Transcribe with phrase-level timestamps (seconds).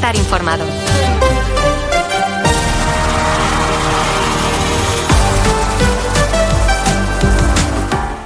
[0.00, 0.64] estar informado.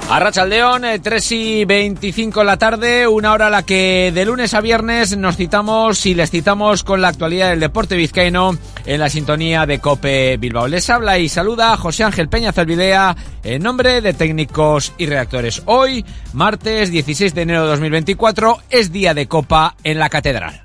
[0.09, 4.53] Arrachaldeón, 3 eh, y 25 en la tarde, una hora a la que de lunes
[4.53, 9.09] a viernes nos citamos y les citamos con la actualidad del deporte vizcaíno en la
[9.09, 10.69] sintonía de Cope Bilbao.
[10.69, 15.61] Les habla y saluda José Ángel Peña Zalvidea en nombre de técnicos y redactores.
[15.65, 20.64] Hoy, martes 16 de enero de 2024, es día de Copa en la Catedral.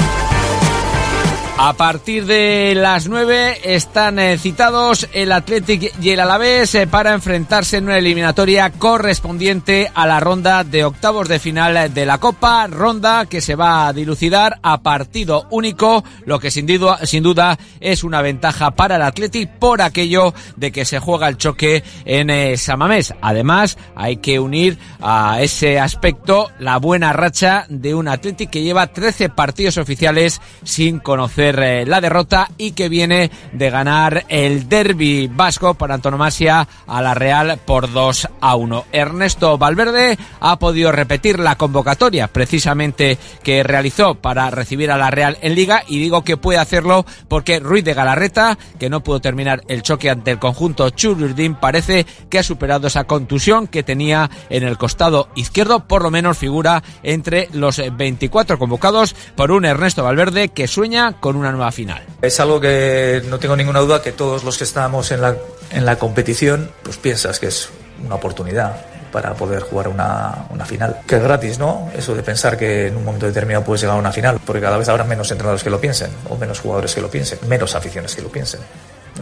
[1.63, 7.13] A partir de las 9 están eh, citados el Athletic y el Alavés eh, para
[7.13, 12.65] enfrentarse en una eliminatoria correspondiente a la ronda de octavos de final de la Copa,
[12.65, 18.23] ronda que se va a dilucidar a partido único, lo que sin duda, es una
[18.23, 23.13] ventaja para el Athletic por aquello de que se juega el choque en eh, Samamés.
[23.21, 28.87] Además, hay que unir a ese aspecto la buena racha de un Athletic que lleva
[28.87, 35.27] 13 partidos oficiales sin conocer eh, la derrota y que viene de ganar el derby
[35.27, 38.85] vasco por antonomasia a la Real por 2 a 1.
[38.91, 45.37] Ernesto Valverde ha podido repetir la convocatoria precisamente que realizó para recibir a la Real
[45.41, 49.61] en Liga y digo que puede hacerlo porque Ruiz de Galarreta, que no pudo terminar
[49.67, 54.63] el choque ante el conjunto Chururdín, parece que ha superado esa contusión que tenía en
[54.63, 60.49] el costado izquierdo, por lo menos figura entre los 24 convocados por un Ernesto Valverde
[60.49, 62.03] que sueña con una nueva final.
[62.21, 65.35] Es algo que no tengo ninguna duda que todos los que estamos en la,
[65.71, 67.69] en la competición, pues piensas que es
[68.03, 71.01] una oportunidad para poder jugar una, una, final.
[71.05, 71.91] Que es gratis, ¿no?
[71.93, 74.77] Eso de pensar que en un momento determinado puedes llegar a una final, porque cada
[74.77, 78.15] vez habrá menos entrenadores que lo piensen, o menos jugadores que lo piensen, menos aficiones
[78.15, 78.61] que lo piensen.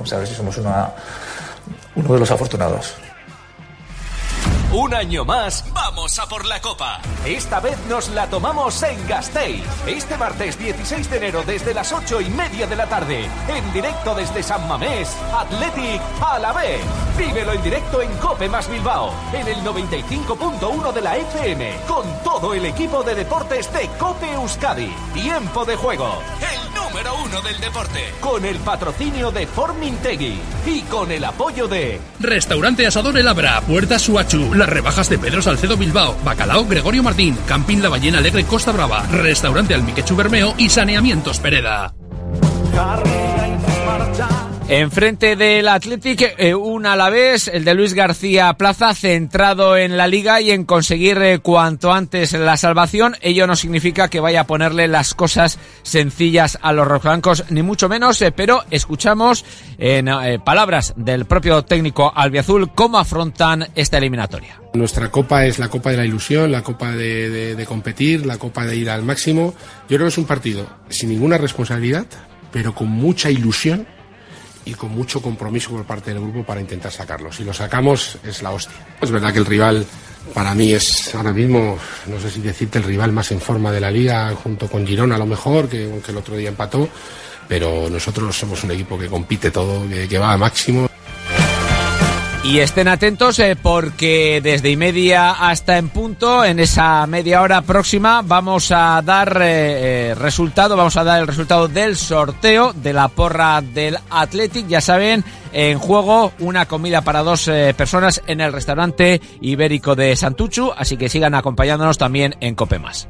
[0.05, 0.91] Sea, a ver si somos una,
[1.95, 2.93] uno de los afortunados.
[4.71, 7.01] Un año más, vamos a por la copa.
[7.25, 9.63] Esta vez nos la tomamos en Gasteiz.
[9.87, 13.27] Este martes 16 de enero desde las 8 y media de la tarde.
[13.47, 16.81] En directo desde San Mamés, Athletic a la vez.
[17.17, 19.11] Vívelo en directo en Cope más Bilbao.
[19.33, 21.75] En el 95.1 de la FM.
[21.87, 24.93] Con todo el equipo de deportes de Cope Euskadi.
[25.15, 26.21] Tiempo de juego.
[26.39, 28.13] El número uno del deporte.
[28.21, 30.39] Con el patrocinio de Formintegui.
[30.67, 31.99] Y con el apoyo de...
[32.19, 33.61] Restaurante Asador El Abra.
[33.61, 34.58] Puerta Suachu.
[34.59, 39.03] Las rebajas de Pedro Salcedo Bilbao, Bacalao Gregorio Martín, Camping La Ballena Alegre Costa Brava,
[39.03, 41.93] Restaurante Almiquechu Bermeo y Saneamientos Pereda.
[44.71, 50.41] Enfrente del Athletic, eh, un Alavés, el de Luis García Plaza, centrado en la liga
[50.41, 53.15] y en conseguir eh, cuanto antes la salvación.
[53.21, 57.89] Ello no significa que vaya a ponerle las cosas sencillas a los rojiblancos, ni mucho
[57.89, 59.43] menos, eh, pero escuchamos
[59.79, 60.07] en
[60.43, 64.61] palabras del propio técnico albiazul cómo afrontan esta eliminatoria.
[64.75, 68.67] Nuestra copa es la copa de la ilusión, la copa de, de competir, la copa
[68.67, 69.55] de ir al máximo.
[69.89, 72.05] Yo creo que es un partido sin ninguna responsabilidad,
[72.51, 73.87] pero con mucha ilusión
[74.69, 77.31] y con mucho compromiso por parte del grupo para intentar sacarlo.
[77.31, 78.75] Si lo sacamos es la hostia.
[79.01, 79.85] Es verdad que el rival
[80.33, 83.81] para mí es ahora mismo, no sé si decirte, el rival más en forma de
[83.81, 86.87] la liga, junto con Girona a lo mejor, que aunque el otro día empató,
[87.47, 90.88] pero nosotros somos un equipo que compite todo, que, que va a máximo.
[92.41, 97.61] Y estén atentos eh, porque desde y media hasta en punto, en esa media hora
[97.61, 102.93] próxima, vamos a dar eh, eh, resultado, vamos a dar el resultado del sorteo de
[102.93, 104.67] la porra del Athletic.
[104.67, 110.71] Ya saben, en juego una comida para dos personas en el restaurante ibérico de Santuchu,
[110.75, 113.09] así que sigan acompañándonos también en Copemas.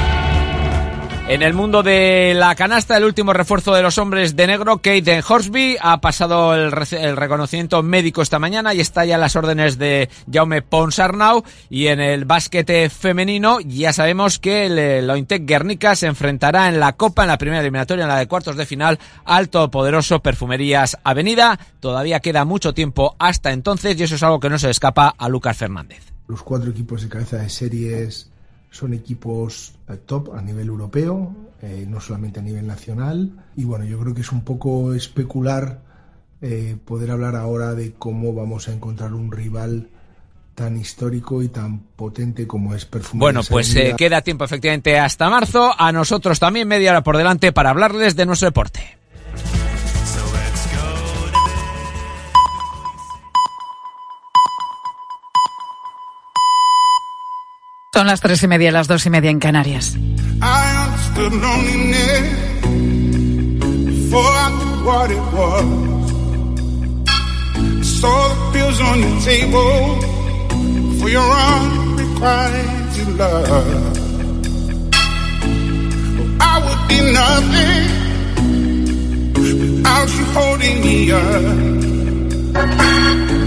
[1.27, 5.23] En el mundo de la canasta, el último refuerzo de los hombres de negro, Kate
[5.25, 10.09] Horsby, ha pasado el, reconocimiento médico esta mañana y está ya en las órdenes de
[10.29, 11.43] Jaume Ponsarnau.
[11.69, 16.93] Y en el básquet femenino, ya sabemos que el Lointec Guernica se enfrentará en la
[16.93, 21.59] Copa, en la primera eliminatoria, en la de cuartos de final, al todopoderoso Perfumerías Avenida.
[21.79, 25.29] Todavía queda mucho tiempo hasta entonces y eso es algo que no se escapa a
[25.29, 26.03] Lucas Fernández.
[26.27, 28.30] Los cuatro equipos de cabeza de series
[28.71, 33.31] son equipos eh, top a nivel europeo, eh, no solamente a nivel nacional.
[33.55, 35.81] Y bueno, yo creo que es un poco especular
[36.41, 39.89] eh, poder hablar ahora de cómo vamos a encontrar un rival
[40.55, 43.19] tan histórico y tan potente como es Perfume.
[43.19, 45.71] Bueno, pues queda tiempo efectivamente hasta marzo.
[45.77, 49.00] A nosotros también media hora por delante para hablarles de nuestro deporte.
[58.01, 59.95] Son las tres y media, las dos y media en Canarias.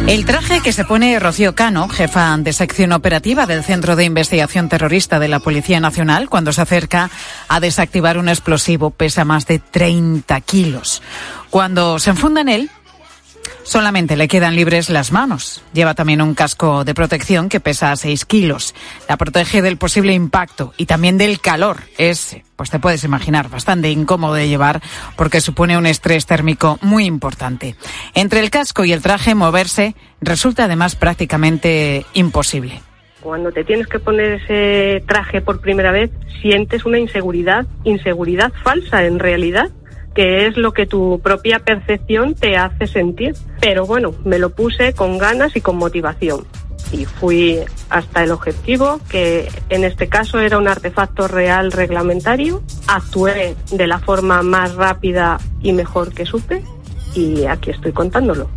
[0.06, 4.68] El traje que se pone Rocío Cano, jefa de sección operativa del Centro de Investigación
[4.68, 7.10] Terrorista de la Policía Nacional, cuando se acerca
[7.48, 11.02] a desactivar un explosivo, pesa más de 30 kilos.
[11.50, 12.70] Cuando se enfunda en él,
[13.64, 15.62] Solamente le quedan libres las manos.
[15.72, 18.74] Lleva también un casco de protección que pesa 6 kilos.
[19.08, 21.82] La protege del posible impacto y también del calor.
[21.96, 24.80] Es, pues te puedes imaginar, bastante incómodo de llevar
[25.16, 27.74] porque supone un estrés térmico muy importante.
[28.14, 32.80] Entre el casco y el traje, moverse resulta además prácticamente imposible.
[33.20, 36.10] Cuando te tienes que poner ese traje por primera vez,
[36.42, 39.70] sientes una inseguridad, inseguridad falsa en realidad
[40.14, 43.34] que es lo que tu propia percepción te hace sentir.
[43.60, 46.46] Pero bueno, me lo puse con ganas y con motivación.
[46.94, 47.58] Y fui
[47.90, 52.62] hasta el objetivo, que en este caso era un artefacto real reglamentario.
[52.86, 56.62] Actué de la forma más rápida y mejor que supe.
[57.14, 58.48] Y aquí estoy contándolo.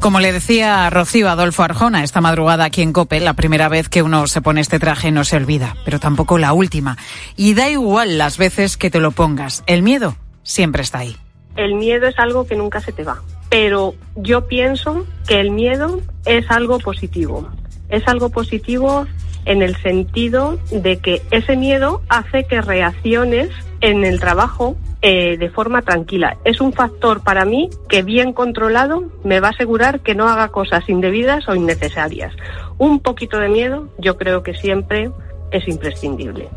[0.00, 4.02] Como le decía Rocío Adolfo Arjona esta madrugada aquí en Cope, la primera vez que
[4.02, 6.96] uno se pone este traje no se olvida, pero tampoco la última.
[7.36, 9.62] Y da igual las veces que te lo pongas.
[9.66, 11.16] El miedo siempre está ahí.
[11.56, 16.00] El miedo es algo que nunca se te va, pero yo pienso que el miedo
[16.24, 17.48] es algo positivo.
[17.88, 19.06] Es algo positivo
[19.44, 23.50] en el sentido de que ese miedo hace que reacciones
[23.80, 26.36] en el trabajo eh, de forma tranquila.
[26.44, 30.48] Es un factor para mí que bien controlado me va a asegurar que no haga
[30.48, 32.34] cosas indebidas o innecesarias.
[32.78, 35.10] Un poquito de miedo yo creo que siempre
[35.50, 36.50] es imprescindible.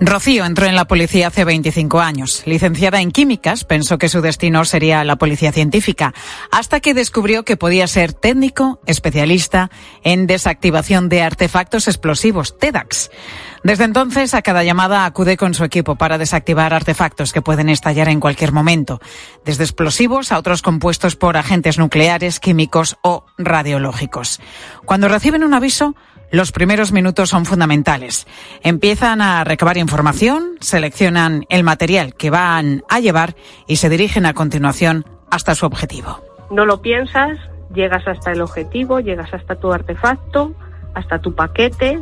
[0.00, 2.42] Rocío entró en la policía hace 25 años.
[2.46, 6.12] Licenciada en químicas, pensó que su destino sería la policía científica,
[6.50, 9.70] hasta que descubrió que podía ser técnico especialista
[10.02, 13.10] en desactivación de artefactos explosivos, TEDAX.
[13.62, 18.08] Desde entonces, a cada llamada acude con su equipo para desactivar artefactos que pueden estallar
[18.08, 19.00] en cualquier momento,
[19.44, 24.40] desde explosivos a otros compuestos por agentes nucleares, químicos o radiológicos.
[24.84, 25.94] Cuando reciben un aviso,
[26.34, 28.26] los primeros minutos son fundamentales.
[28.62, 33.36] Empiezan a recabar información, seleccionan el material que van a llevar
[33.68, 36.20] y se dirigen a continuación hasta su objetivo.
[36.50, 37.38] No lo piensas,
[37.72, 40.54] llegas hasta el objetivo, llegas hasta tu artefacto,
[40.94, 42.00] hasta tu paquete,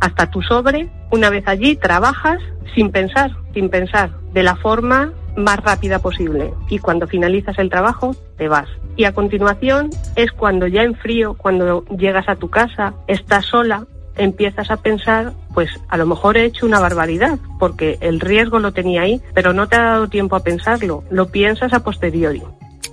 [0.00, 0.88] hasta tu sobre.
[1.10, 2.38] Una vez allí trabajas
[2.74, 6.52] sin pensar, sin pensar, de la forma más rápida posible.
[6.68, 8.68] Y cuando finalizas el trabajo, te vas.
[8.96, 13.86] Y a continuación es cuando ya en frío, cuando llegas a tu casa, estás sola,
[14.16, 18.72] empiezas a pensar, pues a lo mejor he hecho una barbaridad, porque el riesgo lo
[18.72, 22.42] tenía ahí, pero no te ha dado tiempo a pensarlo, lo piensas a posteriori.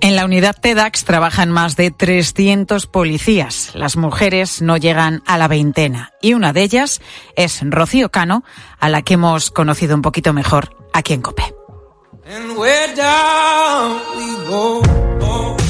[0.01, 3.71] En la unidad TEDAX trabajan más de 300 policías.
[3.73, 7.01] Las mujeres no llegan a la veintena y una de ellas
[7.35, 8.43] es Rocío Cano,
[8.79, 11.55] a la que hemos conocido un poquito mejor aquí en COPE.
[12.27, 14.81] And where down we go.
[15.22, 15.64] Oh.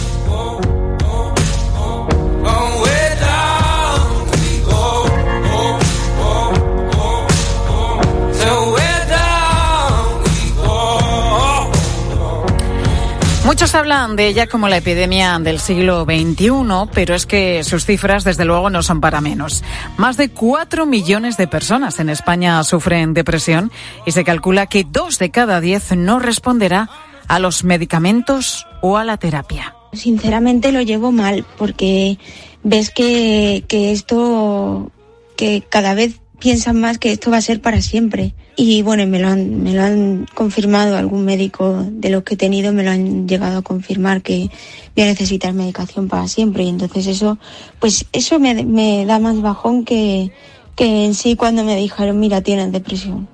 [13.55, 18.25] Muchos hablan de ella como la epidemia del siglo XXI, pero es que sus cifras
[18.25, 19.63] desde luego no son para menos.
[19.95, 23.71] Más de cuatro millones de personas en España sufren depresión
[24.05, 26.89] y se calcula que dos de cada diez no responderá
[27.29, 29.73] a los medicamentos o a la terapia.
[29.93, 32.19] Sinceramente lo llevo mal porque
[32.63, 34.91] ves que, que esto,
[35.37, 38.33] que cada vez piensan más que esto va a ser para siempre.
[38.55, 42.37] Y bueno, me lo han, me lo han confirmado algún médico de los que he
[42.37, 44.49] tenido, me lo han llegado a confirmar que
[44.95, 46.63] voy a necesitar medicación para siempre.
[46.63, 47.37] Y entonces eso,
[47.79, 50.31] pues eso me, me da más bajón que,
[50.75, 53.27] que en sí cuando me dijeron, mira, tienes depresión.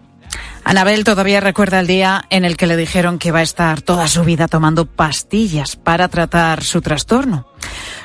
[0.63, 4.08] Anabel todavía recuerda el día en el que le dijeron que va a estar toda
[4.08, 7.48] su vida tomando pastillas para tratar su trastorno.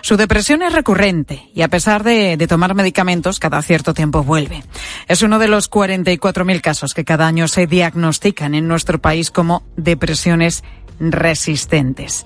[0.07, 4.63] Su depresión es recurrente y a pesar de, tomar medicamentos, cada cierto tiempo vuelve.
[5.09, 9.65] Es uno de los 44.000 casos que cada año se diagnostican en nuestro país como
[9.77, 10.63] depresiones
[11.01, 12.25] resistentes.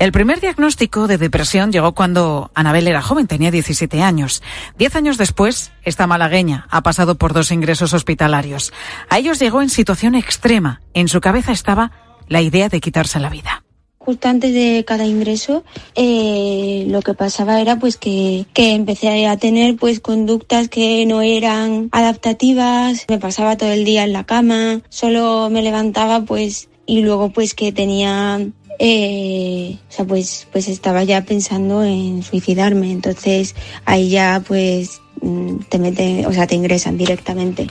[0.00, 4.42] El primer diagnóstico de depresión llegó cuando Anabel era joven, tenía 17 años.
[4.76, 8.72] Diez años después, esta malagueña ha pasado por dos ingresos hospitalarios.
[9.08, 10.80] A ellos llegó en situación extrema.
[10.94, 11.92] En su cabeza estaba
[12.26, 13.62] la idea de quitarse la vida
[14.10, 15.62] justo antes de cada ingreso,
[15.94, 21.22] eh, lo que pasaba era pues que, que empecé a tener pues conductas que no
[21.22, 27.02] eran adaptativas, me pasaba todo el día en la cama, solo me levantaba pues y
[27.02, 28.40] luego pues que tenía
[28.80, 32.90] eh, o sea, pues, pues estaba ya pensando en suicidarme.
[32.90, 37.68] Entonces ahí ya pues mm, te meten, o sea, te ingresan directamente.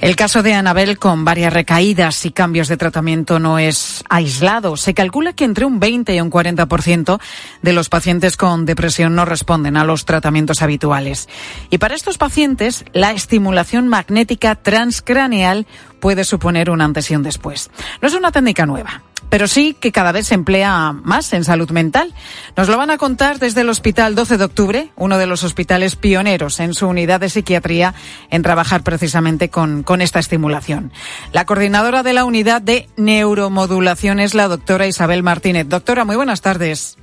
[0.00, 4.76] El caso de Anabel con varias recaídas y cambios de tratamiento no es aislado.
[4.76, 7.20] Se calcula que entre un 20 y un 40%
[7.62, 11.28] de los pacientes con depresión no responden a los tratamientos habituales.
[11.70, 15.66] Y para estos pacientes, la estimulación magnética transcraneal
[15.98, 17.68] puede suponer un antes y un después.
[18.00, 21.70] No es una técnica nueva pero sí que cada vez se emplea más en salud
[21.70, 22.14] mental.
[22.56, 25.96] Nos lo van a contar desde el Hospital 12 de Octubre, uno de los hospitales
[25.96, 27.94] pioneros en su unidad de psiquiatría
[28.30, 30.92] en trabajar precisamente con, con esta estimulación.
[31.32, 35.68] La coordinadora de la unidad de neuromodulación es la doctora Isabel Martínez.
[35.68, 36.96] Doctora, muy buenas tardes.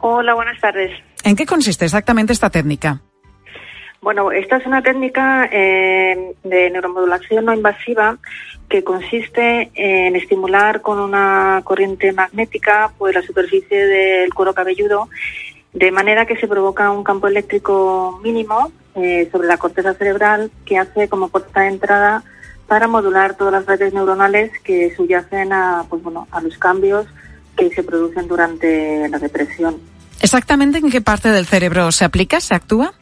[0.00, 0.90] Hola, buenas tardes.
[1.24, 3.02] ¿En qué consiste exactamente esta técnica?
[4.02, 8.16] Bueno, esta es una técnica eh, de neuromodulación no invasiva
[8.68, 15.08] que consiste en estimular con una corriente magnética pues, la superficie del cuero cabelludo
[15.72, 20.78] de manera que se provoca un campo eléctrico mínimo eh, sobre la corteza cerebral que
[20.78, 22.24] hace como puerta de entrada
[22.66, 27.06] para modular todas las redes neuronales que subyacen a, pues, bueno, a los cambios
[27.56, 29.76] que se producen durante la depresión.
[30.20, 32.94] ¿Exactamente en qué parte del cerebro se aplica, se actúa?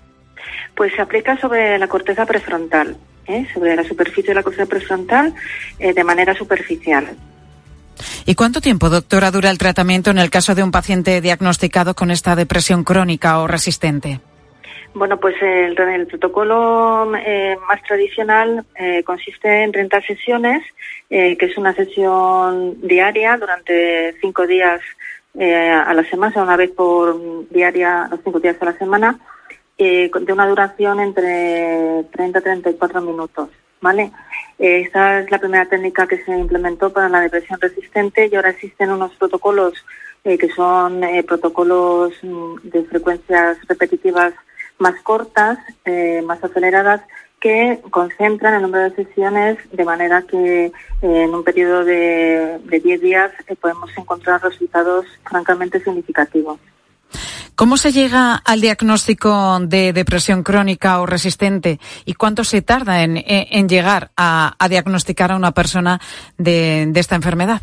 [0.74, 2.96] Pues se aplica sobre la corteza prefrontal.
[3.28, 3.46] ¿eh?
[3.52, 5.34] sobre la superficie de la corteza prefrontal
[5.78, 7.06] eh, de manera superficial.
[8.26, 12.10] ¿Y cuánto tiempo, doctora, dura el tratamiento en el caso de un paciente diagnosticado con
[12.10, 14.20] esta depresión crónica o resistente?
[14.94, 15.74] Bueno, pues el,
[16.06, 18.64] protocolo eh, más tradicional
[19.04, 20.62] consiste en 30 sesiones,
[21.08, 24.80] que es una sesión diaria durante cinco días
[25.38, 29.18] a la semana, una vez por diaria, los cinco días a la semana,
[29.78, 33.48] eh, de una duración entre 30 y 34 minutos.
[33.80, 34.12] ¿vale?
[34.58, 38.50] Eh, esta es la primera técnica que se implementó para la depresión resistente y ahora
[38.50, 39.84] existen unos protocolos
[40.24, 44.34] eh, que son eh, protocolos mm, de frecuencias repetitivas
[44.78, 45.58] más cortas,
[46.24, 47.00] más aceleradas,
[47.40, 50.70] que concentran el número de sesiones de manera que
[51.02, 56.60] en un periodo de, de 10 días podemos encontrar resultados francamente significativos.
[57.58, 63.68] ¿Cómo se llega al diagnóstico de depresión crónica o resistente y cuánto se tarda en,
[63.68, 65.98] llegar a, diagnosticar a una persona
[66.36, 67.62] de, esta enfermedad?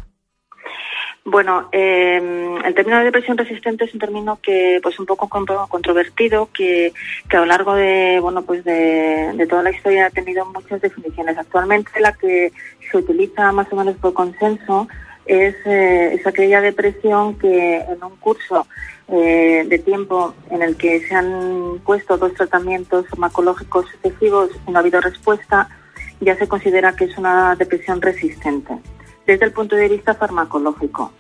[1.24, 6.50] Bueno, em, el término de depresión resistente es un término que, pues, un poco controvertido,
[6.54, 6.92] que,
[7.30, 11.38] a lo largo de, bueno, pues, de, toda la historia ha tenido muchas definiciones.
[11.38, 12.52] Actualmente la que
[12.92, 14.90] se utiliza más o menos por consenso
[15.26, 18.68] es, eh, es aquella depresión que en un curso
[19.08, 24.78] eh, de tiempo en el que se han puesto dos tratamientos farmacológicos sucesivos y no
[24.78, 25.70] ha habido respuesta,
[26.22, 28.74] ya se considera que es una depresión resistente
[29.26, 31.12] desde el punto de vista farmacológico.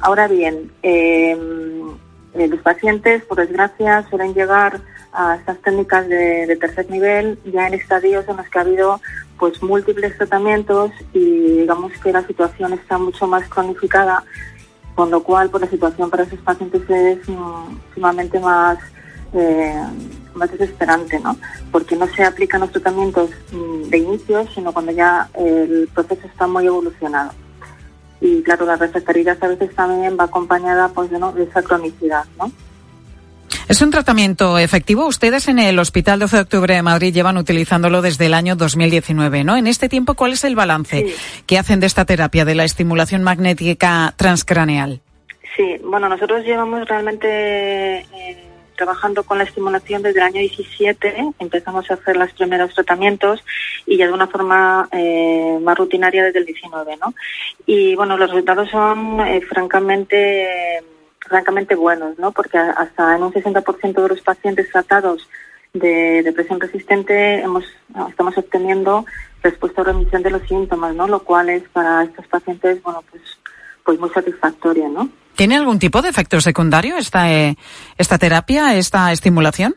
[0.00, 1.90] Ahora bien, em,
[2.34, 4.80] eh, los pacientes, por desgracia, suelen llegar
[5.12, 9.00] a estas técnicas de, de, tercer nivel ya en estadios en los que ha habido
[9.38, 14.24] pues múltiples tratamientos y digamos que la situación está mucho más cronificada
[14.98, 18.78] con lo cual pues, la situación para esos pacientes es mm, sumamente más,
[19.32, 19.80] eh,
[20.34, 21.36] más desesperante, ¿no?
[21.70, 26.48] porque no se aplican los tratamientos mm, de inicio, sino cuando ya el proceso está
[26.48, 27.30] muy evolucionado.
[28.20, 31.30] Y claro, la refractariedad a veces también va acompañada pues, ¿no?
[31.30, 32.24] de esa cronicidad.
[32.36, 32.50] ¿no?
[33.68, 35.06] ¿Es un tratamiento efectivo?
[35.06, 39.44] Ustedes en el Hospital 12 de Octubre de Madrid llevan utilizándolo desde el año 2019,
[39.44, 39.58] ¿no?
[39.58, 41.04] En este tiempo, ¿cuál es el balance
[41.46, 45.02] que hacen de esta terapia, de la estimulación magnética transcraneal?
[45.54, 48.44] Sí, bueno, nosotros llevamos realmente eh,
[48.74, 51.34] trabajando con la estimulación desde el año 17.
[51.38, 53.44] Empezamos a hacer los primeros tratamientos
[53.84, 57.12] y ya de una forma eh, más rutinaria desde el 19, ¿no?
[57.66, 60.80] Y bueno, los resultados son eh, francamente
[61.28, 62.32] francamente buenos, ¿no?
[62.32, 65.28] Porque hasta en un 60% de los pacientes tratados
[65.72, 67.64] de depresión resistente hemos,
[68.08, 69.04] estamos obteniendo
[69.42, 71.06] respuesta o remisión de los síntomas, ¿no?
[71.06, 73.22] Lo cual es para estos pacientes, bueno, pues,
[73.84, 75.08] pues muy satisfactoria, ¿no?
[75.36, 77.56] ¿Tiene algún tipo de efecto secundario esta, eh,
[77.96, 79.76] esta terapia, esta estimulación?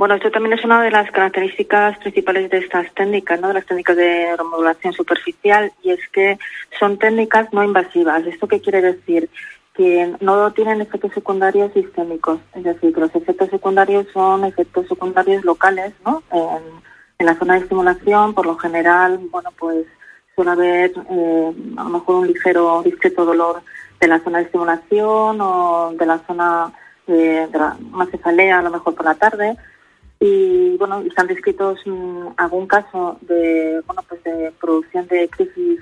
[0.00, 3.48] Bueno, esto también es una de las características principales de estas técnicas, ¿no?
[3.48, 6.38] de las técnicas de neuromodulación superficial, y es que
[6.78, 8.26] son técnicas no invasivas.
[8.26, 9.28] ¿Esto qué quiere decir?
[9.80, 15.42] Que no tienen efectos secundarios sistémicos, es decir, que los efectos secundarios son efectos secundarios
[15.42, 16.22] locales, ¿no?
[16.30, 19.86] En, la zona de estimulación, por lo general, bueno, pues
[20.34, 23.62] suele haber eh, a lo mejor un ligero discreto dolor
[24.00, 26.72] de la zona de estimulación o de la zona
[27.06, 29.56] de, de la, una cefalea, a lo mejor por la tarde.
[30.18, 35.80] Y bueno, están descritos mm, algún caso de, bueno, pues de producción de crisis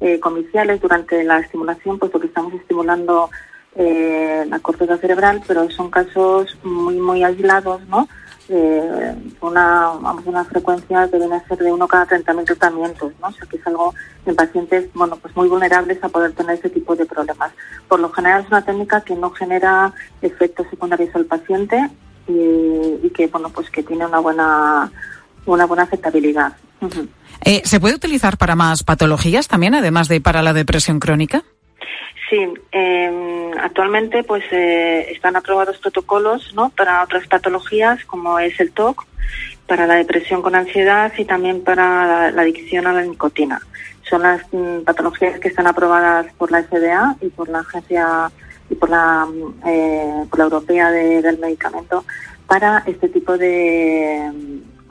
[0.00, 3.30] eh, comiciales durante la estimulación, puesto que estamos estimulando
[3.74, 8.08] eh, la corteza cerebral, pero son casos muy, muy aislados, ¿no?
[8.48, 13.28] Eh, una, vamos, una frecuencia que ser de uno cada 30.000 tratamientos, ¿no?
[13.28, 17.04] O es algo en pacientes, bueno, pues muy vulnerables a poder tener ese tipo de
[17.04, 17.52] problemas.
[17.88, 21.90] Por lo general es una técnica que no genera efectos secundarios al paciente
[22.26, 24.90] y, y que, bueno, pues que tiene una buena,
[25.44, 26.54] una buena aceptabilidad.
[27.44, 31.44] Eh, ¿Se puede utilizar para más patologías también, además de para la depresión crónica?
[32.28, 36.68] Sí, eh, actualmente pues eh, están aprobados protocolos ¿no?
[36.70, 39.06] para otras patologías como es el TOC,
[39.66, 43.60] para la depresión con ansiedad y también para la, adicción a la nicotina.
[44.08, 48.30] Son las mm, patologías que están aprobadas por la FDA y por la agencia
[48.68, 52.04] y por la, mm, eh, por la europea de- del medicamento
[52.46, 54.88] para este tipo de, mm,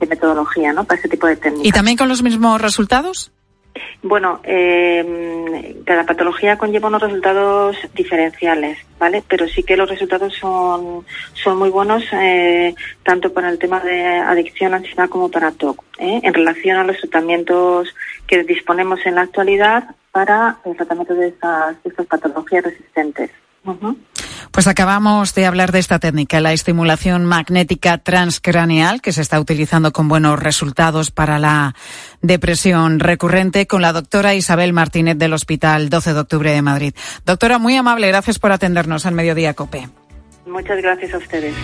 [0.00, 0.84] de, metodología, ¿no?
[0.84, 1.66] Para este tipo de técnicas.
[1.66, 3.32] ¿Y también con los mismos resultados?
[4.02, 9.22] Bueno, eh, cada patología conlleva unos resultados diferenciales, ¿vale?
[9.28, 14.04] Pero sí que los resultados son, son muy buenos eh, tanto para el tema de
[14.04, 16.20] adicción, ansiedad como para TOC, ¿eh?
[16.22, 17.94] en relación a los tratamientos
[18.26, 23.30] que disponemos en la actualidad para el tratamiento de estas, de estas patologías resistentes.
[24.52, 29.92] Pues acabamos de hablar de esta técnica, la estimulación magnética transcraneal, que se está utilizando
[29.92, 31.74] con buenos resultados para la
[32.22, 36.94] depresión recurrente, con la doctora Isabel Martínez del Hospital 12 de Octubre de Madrid.
[37.24, 39.88] Doctora, muy amable, gracias por atendernos al Mediodía Cope.
[40.46, 41.54] Muchas gracias a ustedes.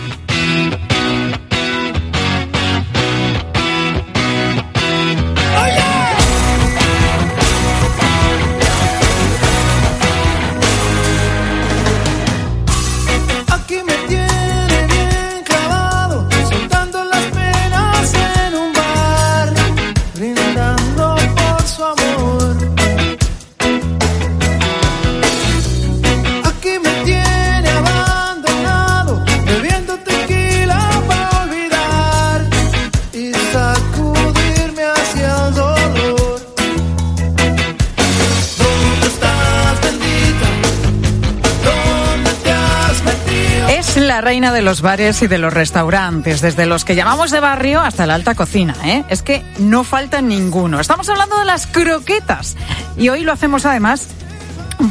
[44.21, 48.05] Reina de los bares y de los restaurantes, desde los que llamamos de barrio hasta
[48.05, 49.03] la alta cocina, ¿eh?
[49.09, 50.79] Es que no falta ninguno.
[50.79, 52.55] Estamos hablando de las croquetas
[52.97, 54.07] y hoy lo hacemos además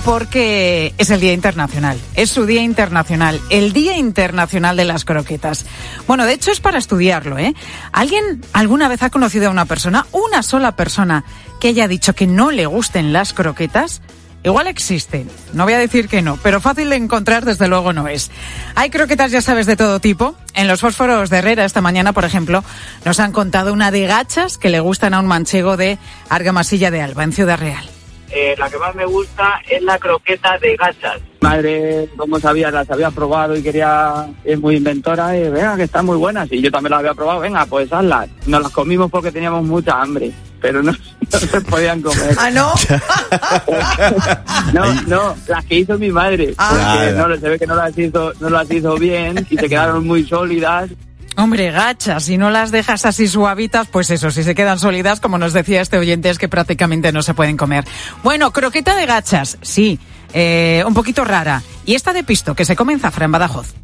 [0.05, 5.67] porque es el Día Internacional, es su Día Internacional, el Día Internacional de las Croquetas.
[6.07, 7.55] Bueno, de hecho es para estudiarlo, ¿eh?
[7.93, 11.25] ¿Alguien alguna vez ha conocido a una persona, una sola persona,
[11.61, 14.01] que haya dicho que no le gusten las croquetas?
[14.45, 18.09] Igual existen, no voy a decir que no, pero fácil de encontrar desde luego no
[18.09, 18.31] es.
[18.75, 20.37] Hay croquetas, ya sabes, de todo tipo.
[20.55, 22.63] En los fósforos de Herrera esta mañana, por ejemplo,
[23.07, 27.01] nos han contado una de gachas que le gustan a un manchego de Argamasilla de
[27.01, 27.89] Alba, en Ciudad Real.
[28.31, 31.23] Eh, la que más me gusta es la croqueta de gachas.
[31.41, 36.05] Madre, como sabía, las había probado y quería, es muy inventora, y venga, que están
[36.05, 36.53] muy buenas.
[36.53, 38.29] Y yo también las había probado, venga, pues hazlas.
[38.47, 40.33] Nos las comimos porque teníamos mucha hambre,
[40.65, 40.93] pero no,
[41.33, 42.35] no se podían comer.
[42.39, 42.73] ¿Ah, no?
[44.73, 46.55] No, no, las que hizo mi madre.
[46.57, 46.69] Ah.
[46.71, 47.29] Porque Claro.
[47.29, 50.27] no, se ve que no las hizo, no las hizo bien y se quedaron muy
[50.27, 50.89] sólidas.
[51.37, 55.37] Hombre, gachas, si no las dejas así suavitas, pues eso, si se quedan sólidas, como
[55.37, 57.85] nos decía este oyente, es que prácticamente no se pueden comer.
[58.23, 59.99] Bueno, croqueta de gachas, sí,
[60.33, 61.63] eh, un poquito rara.
[61.85, 63.75] Y esta de pisto, que se come en Zafra, en Badajoz.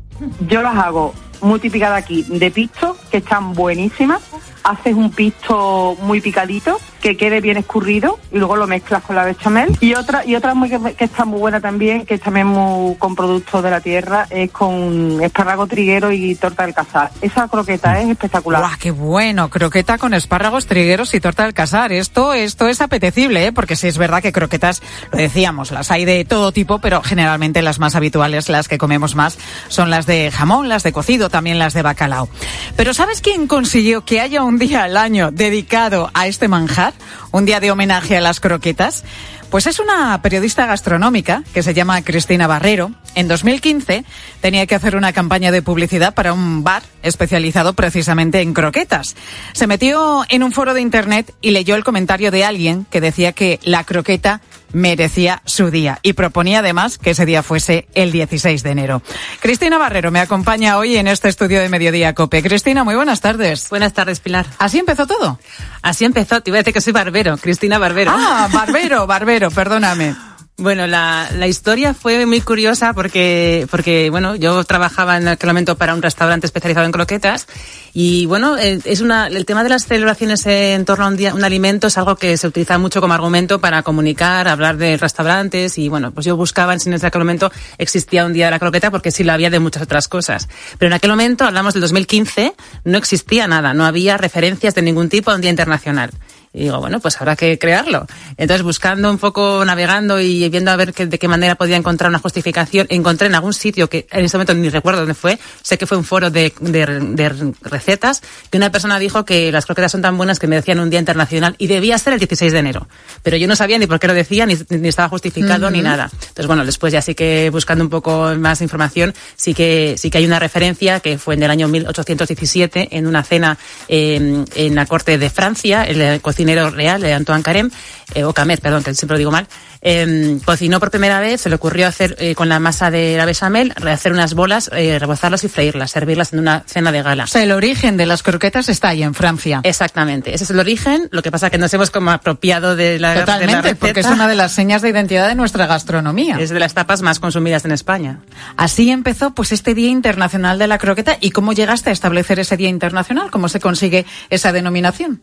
[0.49, 4.23] Yo las hago muy típicas de aquí, de pisto, que están buenísimas.
[4.65, 9.25] Haces un pisto muy picadito, que quede bien escurrido, y luego lo mezclas con la
[9.25, 9.77] bechamel.
[9.81, 13.15] Y otra, y otra muy, que, está muy buena también, que es también muy, con
[13.17, 17.11] productos de la tierra, es con espárrago triguero y torta del cazar.
[17.21, 18.61] Esa croqueta es espectacular.
[18.61, 19.49] ¡Guau, qué bueno!
[19.51, 21.93] Croqueta con espárragos, trigueros y torta del casar.
[21.93, 23.53] Esto, esto es apetecible, ¿eh?
[23.53, 24.83] Porque sí es verdad que croquetas,
[25.13, 29.15] lo decíamos, las hay de todo tipo, pero generalmente las más habituales, las que comemos
[29.15, 32.29] más, son las de jamón, las de cocido, también las de bacalao.
[32.77, 36.90] Pero ¿sabes quién consiguió que haya un día al año dedicado a este manjar?
[37.33, 39.05] Un día de homenaje a las croquetas.
[39.51, 42.93] Pues es una periodista gastronómica que se llama Cristina Barrero.
[43.17, 44.05] En 2015
[44.41, 49.17] tenía que hacer una campaña de publicidad para un bar especializado precisamente en croquetas.
[49.53, 53.33] Se metió en un foro de internet y leyó el comentario de alguien que decía
[53.33, 54.41] que la croqueta
[54.73, 59.03] merecía su día y proponía además que ese día fuese el 16 de enero.
[59.41, 62.43] Cristina Barrero me acompaña hoy en este estudio de Mediodía Cope.
[62.43, 63.69] Cristina, muy buenas tardes.
[63.71, 64.47] Buenas tardes, Pilar.
[64.59, 65.39] ¿Así empezó todo?
[65.83, 66.41] Así empezó.
[66.41, 68.13] Te iba a decir que soy barbero, Cristina Barbero.
[68.15, 70.30] Ah, barbero, barbero, perdóname.
[70.61, 75.79] Bueno, la, la historia fue muy curiosa porque, porque, bueno, yo trabajaba en aquel momento
[75.79, 77.47] para un restaurante especializado en croquetas
[77.95, 81.33] y, bueno, eh, es una, el tema de las celebraciones en torno a un, día,
[81.33, 85.79] un alimento es algo que se utiliza mucho como argumento para comunicar, hablar de restaurantes
[85.79, 88.91] y, bueno, pues yo buscaba en en aquel momento existía un día de la croqueta
[88.91, 90.47] porque sí lo había de muchas otras cosas.
[90.77, 92.53] Pero en aquel momento, hablamos del 2015,
[92.85, 96.11] no existía nada, no había referencias de ningún tipo a un día internacional.
[96.53, 98.07] Y digo, bueno, pues habrá que crearlo.
[98.37, 102.09] Entonces, buscando un poco, navegando y viendo a ver que, de qué manera podía encontrar
[102.09, 105.79] una justificación, encontré en algún sitio que en ese momento ni recuerdo dónde fue, sé
[105.79, 109.93] que fue un foro de, de, de recetas, que una persona dijo que las croquetas
[109.93, 112.89] son tan buenas que merecían un día internacional y debía ser el 16 de enero.
[113.23, 116.11] Pero yo no sabía ni por qué lo decía, ni, ni estaba justificado, ni nada.
[116.13, 120.19] Entonces, bueno, después ya sí que buscando un poco más información, sí que, sí que
[120.19, 124.87] hay una referencia que fue en el año 1817 en una cena eh, en la
[124.87, 127.71] corte de Francia, el cocinero real, eh, Antoine Carême,
[128.15, 129.47] eh, o Camet, perdón, que siempre lo digo mal,
[129.83, 133.27] eh, cocinó por primera vez, se le ocurrió hacer eh, con la masa de la
[133.27, 137.25] bechamel, hacer unas bolas, eh, rebozarlas y freírlas, servirlas en una cena de gala.
[137.25, 139.61] O sea, el origen de las croquetas está ahí en Francia.
[139.63, 143.11] Exactamente, ese es el origen, lo que pasa que nos hemos como apropiado de la,
[143.11, 146.37] de la Totalmente, porque es una de las señas de identidad de nuestra gastronomía.
[146.41, 148.21] Es de las tapas más consumidas en España.
[148.57, 152.57] Así empezó pues este Día Internacional de la Croqueta y cómo llegaste a establecer ese
[152.57, 155.23] Día Internacional, cómo se consigue esa denominación.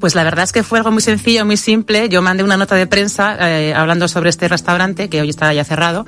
[0.00, 2.08] Pues la verdad es que fue algo muy sencillo, muy simple.
[2.08, 5.64] Yo mandé una nota de prensa eh, hablando sobre este restaurante, que hoy está ya
[5.64, 6.06] cerrado.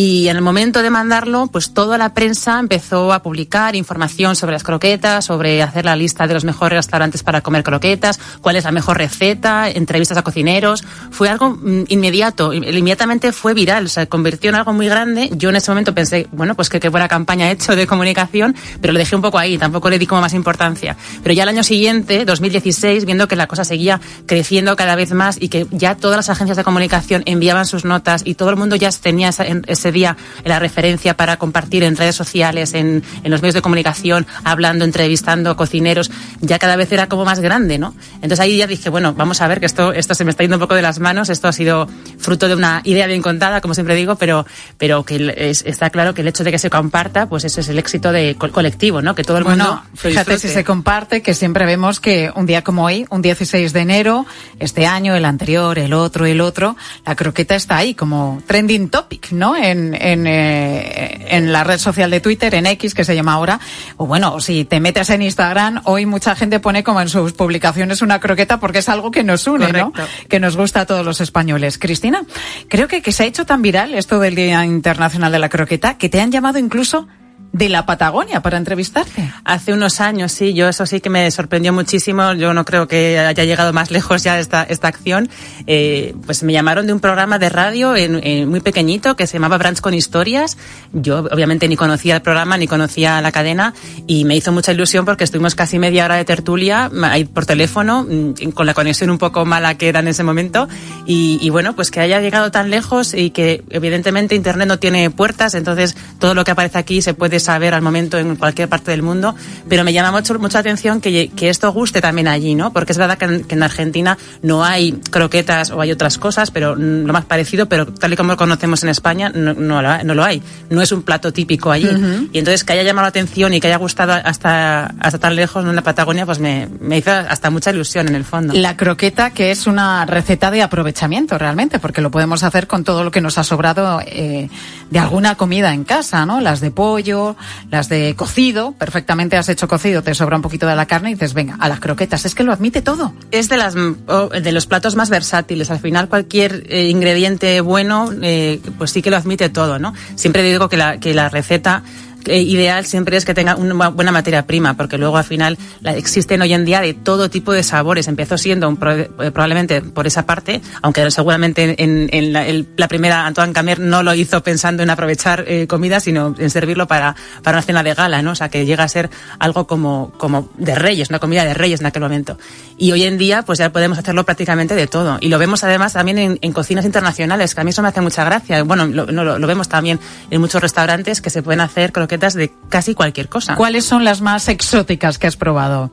[0.00, 4.52] Y en el momento de mandarlo, pues toda la prensa empezó a publicar información sobre
[4.52, 8.62] las croquetas, sobre hacer la lista de los mejores restaurantes para comer croquetas, cuál es
[8.62, 10.84] la mejor receta, entrevistas a cocineros.
[11.10, 15.30] Fue algo mm, inmediato, in- inmediatamente fue viral, se convirtió en algo muy grande.
[15.32, 18.92] Yo en ese momento pensé, bueno, pues qué buena campaña he hecho de comunicación, pero
[18.92, 20.96] lo dejé un poco ahí, tampoco le di como más importancia.
[21.24, 25.38] Pero ya el año siguiente, 2016, viendo que la cosa seguía creciendo cada vez más
[25.40, 28.76] y que ya todas las agencias de comunicación enviaban sus notas y todo el mundo
[28.76, 33.54] ya tenía ese día la referencia para compartir en redes sociales, en, en los medios
[33.54, 37.94] de comunicación, hablando, entrevistando cocineros, ya cada vez era como más grande, ¿no?
[38.16, 40.56] Entonces ahí ya dije, bueno, vamos a ver que esto, esto se me está yendo
[40.56, 43.74] un poco de las manos, esto ha sido fruto de una idea bien contada, como
[43.74, 44.46] siempre digo, pero,
[44.78, 47.68] pero que es- está claro que el hecho de que se comparta, pues ese es
[47.68, 49.14] el éxito de co- colectivo, ¿no?
[49.14, 52.62] Que todo el Bueno, mundo fíjate si se comparte que siempre vemos que un día
[52.62, 54.26] como hoy, un 16 de enero,
[54.58, 59.30] este año, el anterior, el otro, el otro, la croqueta está ahí como trending topic,
[59.32, 59.56] ¿no?
[59.70, 63.60] En, en, eh, en la red social de Twitter, en X, que se llama ahora.
[63.96, 68.02] O bueno, si te metes en Instagram, hoy mucha gente pone como en sus publicaciones
[68.02, 69.92] una croqueta porque es algo que nos une, ¿no?
[70.28, 71.78] Que nos gusta a todos los españoles.
[71.78, 72.22] Cristina,
[72.68, 75.98] creo que, que se ha hecho tan viral esto del Día Internacional de la Croqueta
[75.98, 77.08] que te han llamado incluso
[77.52, 79.32] de la Patagonia para entrevistarte.
[79.44, 82.34] Hace unos años, sí, yo eso sí que me sorprendió muchísimo.
[82.34, 85.28] Yo no creo que haya llegado más lejos ya esta, esta acción.
[85.66, 89.34] Eh, pues me llamaron de un programa de radio en, en muy pequeñito que se
[89.34, 90.56] llamaba Branch con Historias.
[90.92, 93.74] Yo obviamente ni conocía el programa ni conocía la cadena
[94.06, 97.46] y me hizo mucha ilusión porque estuvimos casi media hora de tertulia mm, ahí por
[97.46, 100.68] teléfono mm, con la conexión un poco mala que era en ese momento
[101.06, 105.10] y, y bueno, pues que haya llegado tan lejos y que evidentemente Internet no tiene
[105.10, 108.90] puertas, entonces todo lo que aparece aquí se puede saber al momento en cualquier parte
[108.90, 109.34] del mundo,
[109.70, 112.74] pero me llama mucho, mucha atención que, que esto guste también allí, ¿no?
[112.74, 116.50] Porque es verdad que en, que en Argentina no hay croquetas o hay otras cosas,
[116.50, 120.04] pero lo más parecido, pero tal y como lo conocemos en España, no, no, lo,
[120.04, 120.42] no lo hay.
[120.68, 121.88] No es un plato típico allí.
[121.88, 122.28] Ujú.
[122.34, 125.64] Y entonces que haya llamado la atención y que haya gustado hasta, hasta tan lejos
[125.64, 128.52] en la Patagonia, pues me, me hizo hasta mucha ilusión en el fondo.
[128.52, 133.04] La croqueta, que es una receta de aprovechamiento realmente, porque lo podemos hacer con todo
[133.04, 134.50] lo que nos ha sobrado eh,
[134.90, 136.42] de alguna comida en casa, ¿no?
[136.42, 137.27] Las de pollo,
[137.70, 141.14] las de cocido, perfectamente has hecho cocido, te sobra un poquito de la carne y
[141.14, 143.12] dices, venga, a las croquetas, es que lo admite todo.
[143.30, 145.70] Es de las de los platos más versátiles.
[145.70, 149.94] Al final cualquier eh, ingrediente bueno, eh, pues sí que lo admite todo, ¿no?
[150.14, 151.82] Siempre digo que la que la receta
[152.26, 156.52] ideal siempre es que tenga una buena materia prima, porque luego al final existen hoy
[156.52, 158.08] en día de todo tipo de sabores.
[158.08, 163.80] Empezó siendo un eh, probablemente por esa parte, aunque seguramente en, la, primera Antoine Camer
[163.80, 167.82] no lo hizo pensando en aprovechar eh, comida, sino en servirlo para, para una cena
[167.82, 168.32] de gala, ¿no?
[168.32, 171.80] O sea, que llega a ser algo como, como de reyes, una comida de reyes
[171.80, 172.38] en aquel momento.
[172.76, 175.18] Y hoy en día, pues ya podemos hacerlo prácticamente de todo.
[175.20, 178.24] Y lo vemos además también en, cocinas internacionales, que a mí eso me hace mucha
[178.24, 178.62] gracia.
[178.62, 180.00] Bueno, lo, lo, lo vemos también
[180.30, 181.92] en muchos restaurantes que se pueden hacer
[182.34, 183.54] de casi cualquier cosa.
[183.54, 185.90] ¿Cuáles son las más exóticas que has probado?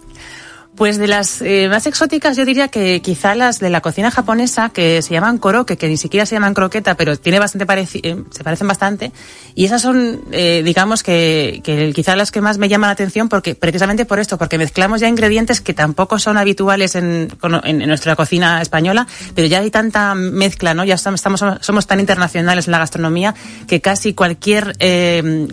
[0.76, 4.70] Pues de las eh, más exóticas yo diría que quizá las de la cocina japonesa
[4.70, 8.24] que se llaman koroke, que ni siquiera se llaman croqueta, pero tiene bastante pareci- eh,
[8.30, 9.14] se parecen bastante.
[9.56, 13.30] Y esas son, eh, digamos que, que quizá las que más me llaman la atención
[13.30, 17.30] porque precisamente por esto, porque mezclamos ya ingredientes que tampoco son habituales en,
[17.64, 20.84] en- nuestra cocina española, pero ya hay tanta mezcla, ¿no?
[20.84, 21.24] Ya estamos,
[21.62, 23.34] somos tan internacionales en la gastronomía
[23.68, 24.74] que casi cualquier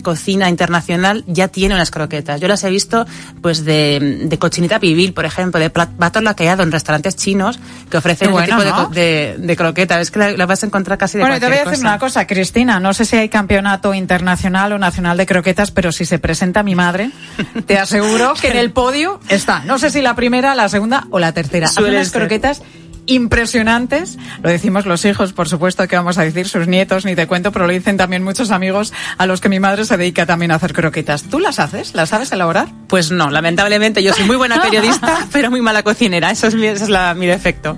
[0.03, 2.41] cocina internacional ya tiene unas croquetas.
[2.41, 3.05] Yo las he visto
[3.41, 7.97] pues de, de cochinita pibil, por ejemplo, de plat- plato laqueado en restaurantes chinos que
[7.97, 9.99] ofrecen ese bueno, tipo de de, de croqueta.
[10.01, 11.87] Es que la, la vas a encontrar casi de Bueno, te voy a decir cosa.
[11.87, 12.79] una cosa, Cristina.
[12.79, 16.75] No sé si hay campeonato internacional o nacional de croquetas, pero si se presenta mi
[16.75, 17.11] madre,
[17.65, 19.59] te aseguro que en el podio está.
[19.65, 21.67] No sé si la primera, la segunda o la tercera.
[21.67, 22.61] Hace unas ser.
[23.07, 24.17] Impresionantes.
[24.41, 27.51] Lo decimos los hijos, por supuesto, que vamos a decir sus nietos, ni te cuento,
[27.51, 30.55] pero lo dicen también muchos amigos a los que mi madre se dedica también a
[30.55, 31.23] hacer croquetas.
[31.23, 31.93] ¿Tú las haces?
[31.93, 32.67] ¿Las sabes elaborar?
[32.87, 36.31] Pues no, lamentablemente yo soy muy buena periodista, pero muy mala cocinera.
[36.31, 37.77] Eso es mi, ese es la- mi defecto.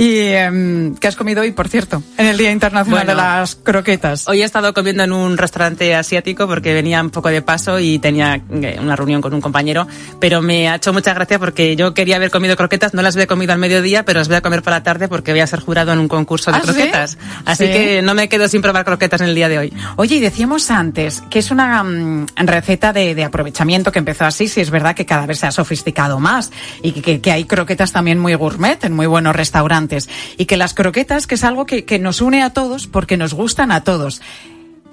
[0.00, 3.10] ¿Y em, qué has comido hoy, por cierto, en el Día Internacional Bueno.
[3.10, 4.26] de las Croquetas?
[4.28, 7.98] Hoy he estado comiendo en un restaurante asiático porque venía un poco de paso y
[7.98, 9.86] tenía eh, una reunión con un compañero,
[10.18, 13.26] pero me ha hecho mucha gracia porque yo quería haber comido croquetas, no las había
[13.26, 15.60] comido al mediodía, pero las voy a comer para la tarde porque voy a ser
[15.60, 16.66] jurado en un concurso de ¿Ah, sí?
[16.72, 17.18] croquetas.
[17.44, 17.72] Así Sí.
[17.72, 19.72] que no me quedo sin probar croquetas en el día de hoy.
[19.96, 24.48] Oye, y decíamos antes que es una mm, receta de, de aprovechamiento que empezó así,
[24.48, 27.44] si es verdad que cada vez se ha sofisticado más y que, que- que hay
[27.44, 29.89] croquetas también muy gourmet en muy buenos restaurantes
[30.36, 33.72] y que las croquetas que es algo que, nos une a todos porque nos gustan
[33.72, 34.20] a todos.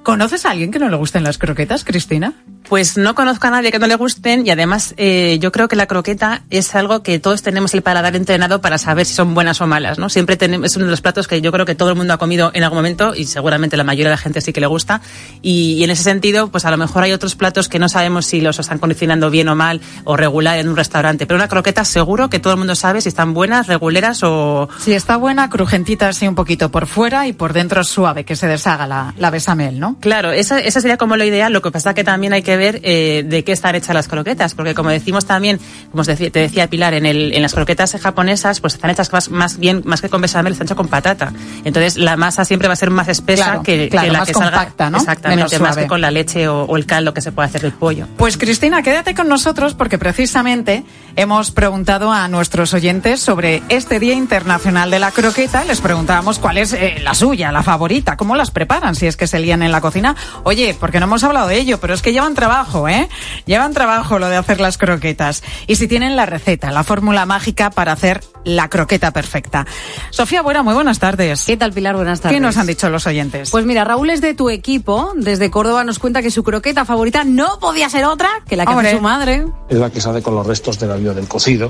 [0.03, 2.33] ¿Conoces a alguien que no le gusten las croquetas, Cristina?
[2.69, 5.75] Pues no conozco a nadie que no le gusten y además eh, yo creo que
[5.75, 9.61] la croqueta es algo que todos tenemos el paladar entrenado para saber si son buenas
[9.61, 10.09] o malas, ¿no?
[10.09, 12.17] Siempre tenemos, es uno de los platos que yo creo que todo el mundo ha
[12.17, 15.01] comido en algún momento y seguramente la mayoría de la gente sí que le gusta
[15.41, 18.25] y, y en ese sentido pues a lo mejor hay otros platos que no sabemos
[18.25, 21.85] si los están cocinando bien o mal o regular en un restaurante, pero una croqueta
[21.85, 24.67] seguro que todo el mundo sabe si están buenas, reguleras o...
[24.79, 28.47] Si está buena, crujentita así un poquito por fuera y por dentro suave, que se
[28.47, 29.97] deshaga la, la besamel, ¿no?
[29.99, 31.53] Claro, esa, esa sería como lo ideal.
[31.53, 34.53] Lo que pasa que también hay que ver eh, de qué están hechas las croquetas,
[34.53, 35.59] porque como decimos también,
[35.91, 39.57] como te decía Pilar, en, el, en las croquetas japonesas, pues están hechas más, más
[39.57, 41.31] bien, más que con bechamel, están hechas con patata.
[41.63, 44.27] Entonces la masa siempre va a ser más espesa Claro, que, claro, que la más
[44.27, 44.89] que compacta, salga.
[44.89, 44.97] ¿no?
[44.97, 47.73] Exactamente, más que con la leche o, o el caldo que se puede hacer del
[47.73, 48.07] pollo.
[48.17, 50.83] Pues Cristina, quédate con nosotros porque precisamente
[51.15, 55.63] hemos preguntado a nuestros oyentes sobre este Día Internacional de la Croqueta.
[55.65, 59.27] Les preguntábamos cuál es eh, la suya, la favorita, cómo las preparan, si es que
[59.27, 60.15] se lían en la cocina.
[60.43, 63.09] Oye, porque no hemos hablado de ello, pero es que llevan trabajo, ¿eh?
[63.45, 65.43] Llevan trabajo lo de hacer las croquetas.
[65.67, 69.65] Y si tienen la receta, la fórmula mágica para hacer la croqueta perfecta.
[70.11, 71.43] Sofía Buena, muy buenas tardes.
[71.43, 71.97] ¿Qué tal, Pilar?
[71.97, 72.37] Buenas tardes.
[72.37, 73.51] ¿Qué nos han dicho los oyentes?
[73.51, 75.11] Pues mira, Raúl es de tu equipo.
[75.17, 78.71] Desde Córdoba nos cuenta que su croqueta favorita no podía ser otra que la que
[78.71, 78.87] Hombre.
[78.87, 79.45] hace su madre.
[79.67, 81.69] Es la que se hace con los restos del avión del cocido.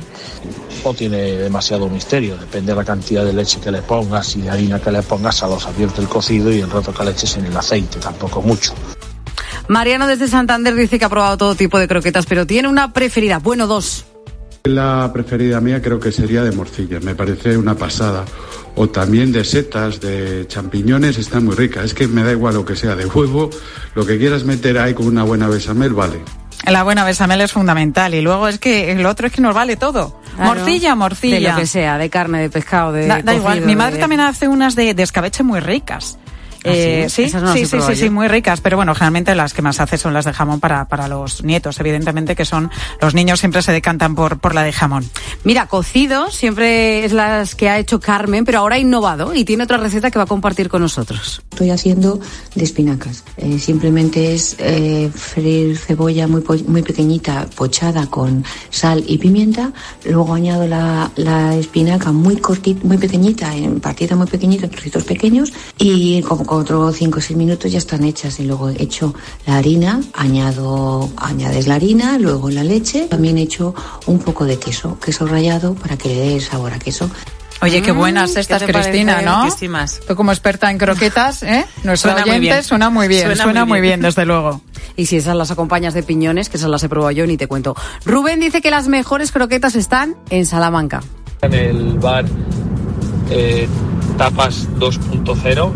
[0.86, 4.52] No tiene demasiado misterio, depende de la cantidad de leche que le pongas y de
[4.52, 7.36] harina que le pongas a los abiertos del cocido y el rato que le eches
[7.38, 8.74] en el aceite, tampoco mucho.
[9.67, 13.39] Mariano desde Santander dice que ha probado todo tipo de croquetas, pero tiene una preferida.
[13.39, 14.06] Bueno, dos.
[14.63, 18.25] La preferida mía creo que sería de morcilla, me parece una pasada.
[18.75, 21.84] O también de setas, de champiñones, está muy rica.
[21.84, 23.49] Es que me da igual lo que sea, de huevo,
[23.95, 26.19] lo que quieras meter ahí con una buena besamel, vale.
[26.65, 29.77] La buena besamel es fundamental y luego es que el otro es que nos vale
[29.77, 30.19] todo.
[30.36, 30.56] Claro.
[30.56, 31.36] Morcilla, morcilla.
[31.39, 33.08] De lo que sea, de carne, de pescado, de.
[33.08, 33.62] Da, da igual.
[33.62, 36.17] Mi madre de- también hace unas de, de escabeche muy ricas.
[36.63, 36.70] ¿Ah, sí?
[36.70, 39.80] Eh, sí, no sí, sí, sí, sí, muy ricas, pero bueno, generalmente las que más
[39.80, 42.70] hace son las de jamón para, para los nietos, evidentemente que son,
[43.02, 45.10] los niños siempre se decantan por, por la de jamón.
[45.43, 49.63] Mira, cocido siempre es las que ha hecho Carmen, pero ahora ha innovado y tiene
[49.63, 51.41] otra receta que va a compartir con nosotros.
[51.52, 52.20] Estoy haciendo
[52.56, 53.24] de espinacas.
[53.38, 59.72] Eh, simplemente es eh, freír cebolla muy, muy pequeñita, pochada con sal y pimienta.
[60.06, 65.04] Luego añado la, la espinaca muy cortita, muy pequeñita, en partida muy pequeñita, en trocitos
[65.04, 65.54] pequeños.
[65.78, 68.39] Y como otros 5 o 6 minutos ya están hechas.
[68.39, 69.13] Y luego echo
[69.45, 73.07] la harina, añado, añades la harina, luego la leche.
[73.10, 73.73] También echo
[74.05, 77.10] un poco de queso, queso rallado para que le dé sabor a queso.
[77.60, 79.25] Oye, qué Mm, buenas ¿qué estas, Cristina, parece?
[79.31, 79.43] ¿no?
[79.45, 79.99] Riquísimas.
[80.07, 81.65] Tú como experta en croquetas, ¿eh?
[81.83, 82.63] Nuestro Suena muy bien.
[82.63, 83.99] suena muy bien, suena, Suena muy, muy bien.
[83.99, 84.07] bien.
[84.07, 84.62] desde luego.
[84.95, 87.47] Y si esas las acompañas de piñones, que esas las he probado yo, ni te
[87.47, 87.75] cuento.
[88.05, 91.01] Rubén dice que las mejores croquetas están en Salamanca.
[91.41, 92.25] En el bar
[93.31, 93.67] eh,
[94.19, 95.71] Tapas 2.0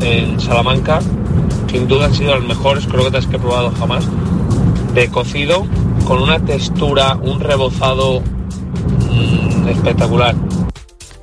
[0.00, 1.00] en Salamanca,
[1.70, 4.04] sin duda han sido las mejores croquetas que he probado jamás.
[4.94, 5.66] De cocido,
[6.06, 10.34] con una textura, un rebozado mm, espectacular.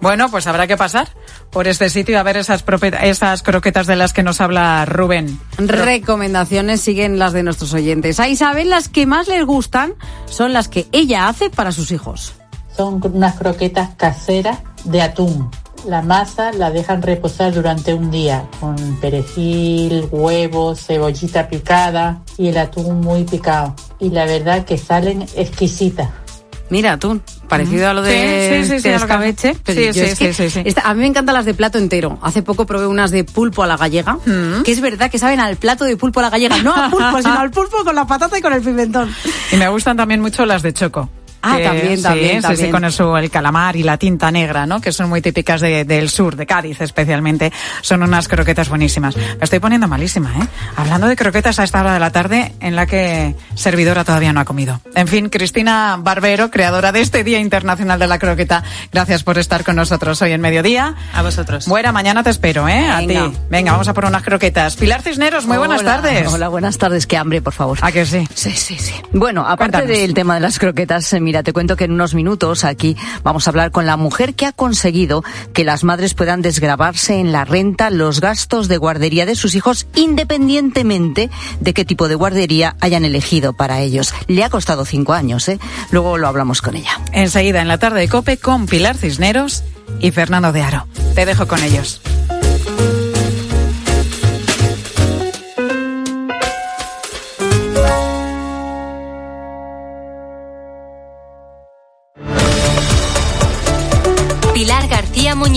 [0.02, 1.08] Bueno, pues habrá que pasar
[1.50, 2.66] por este sitio a ver esas,
[3.04, 5.40] esas croquetas de las que nos habla Rubén.
[5.58, 8.20] Recomendaciones siguen las de nuestros oyentes.
[8.20, 9.94] A Isabel las que más les gustan
[10.26, 12.34] son las que ella hace para sus hijos.
[12.76, 15.50] Son unas croquetas caseras de atún.
[15.86, 22.58] La masa la dejan reposar durante un día con perejil, huevos, cebollita picada y el
[22.58, 23.76] atún muy picado.
[24.00, 26.10] Y la verdad que salen exquisitas.
[26.70, 29.54] Mira, atún, parecido a lo de, Sí, sí, sí, sí, de escabeche.
[29.68, 30.62] Sí, sí, sí, sí.
[30.66, 32.18] esta- a mí me encantan las de plato entero.
[32.24, 34.64] Hace poco probé unas de pulpo a la gallega, Mm.
[34.64, 36.58] que es verdad que saben al plato de pulpo a la gallega.
[36.64, 39.14] No a pulpo, sino al pulpo con la patata y con el pimentón.
[39.52, 41.10] Y me gustan también mucho las de choco.
[41.46, 42.72] Ah, también, sí, también, sí, sí, también.
[42.72, 44.80] con eso, el calamar y la tinta negra, ¿no?
[44.80, 47.52] Que son muy típicas de- del sur, de Cádiz especialmente.
[47.82, 49.16] Son unas croquetas buenísimas.
[49.18, 50.48] Me estoy poniendo malísima, ¿eh?
[50.78, 54.40] Hablando de croquetas a esta hora de la tarde en la que servidora todavía no
[54.40, 54.80] ha comido.
[54.96, 59.64] En fin, Cristina Barbero, creadora de este Día Internacional de la Croqueta, gracias por estar
[59.66, 60.96] con nosotros hoy en mediodía.
[61.14, 61.68] A vosotros.
[61.68, 62.90] Buena, mañana te espero, ¿eh?
[62.90, 63.30] A Venga.
[63.32, 63.38] ti.
[63.50, 64.76] Venga, vamos a por unas croquetas.
[64.78, 66.28] Pilar Cisneros, muy buenas Hola, tardes.
[66.32, 67.06] Hola, buenas tardes.
[67.06, 67.78] Qué hambre, por favor.
[67.82, 68.28] ¿A que sí?
[68.34, 68.94] Sí, sí, sí.
[69.12, 69.88] Bueno, aparte Cuéntanos.
[69.98, 73.48] del tema de las croquetas, eh, mira, te cuento que en unos minutos aquí vamos
[73.48, 77.44] a hablar con la mujer que ha conseguido que las madres puedan desgravarse en la
[77.44, 83.04] renta los gastos de guardería de sus hijos independientemente de qué tipo de guardería hayan
[83.04, 84.14] elegido para ellos.
[84.28, 85.58] Le ha costado cinco años, ¿eh?
[85.90, 87.02] Luego lo hablamos con ella.
[87.14, 89.64] Enseguida en la tarde de Cope con Pilar Cisneros
[90.00, 90.86] y Fernando de Aro.
[91.16, 92.00] Te dejo con ellos.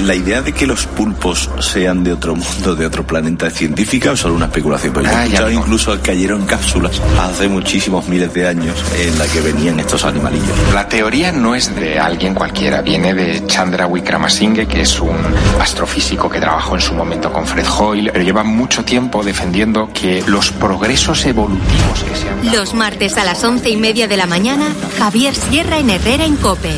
[0.00, 4.12] La idea de que los pulpos sean de otro mundo, de otro planeta, es científica
[4.12, 4.92] o solo una especulación?
[4.92, 9.40] Porque he escuchado incluso que cayeron cápsulas hace muchísimos miles de años en la que
[9.40, 10.56] venían estos animalillos.
[10.74, 15.16] La teoría no es de alguien cualquiera, viene de Chandra Wickramasinghe, que es un
[15.60, 20.22] astrofísico que trabajó en su momento con Fred Hoyle, pero lleva mucho tiempo defendiendo que
[20.26, 24.26] los progresos evolutivos que se han Los martes a las once y media de la
[24.26, 24.66] mañana,
[24.98, 26.72] Javier Sierra en Herrera en Cope.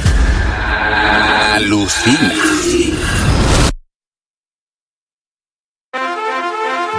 [1.54, 2.34] Alucina.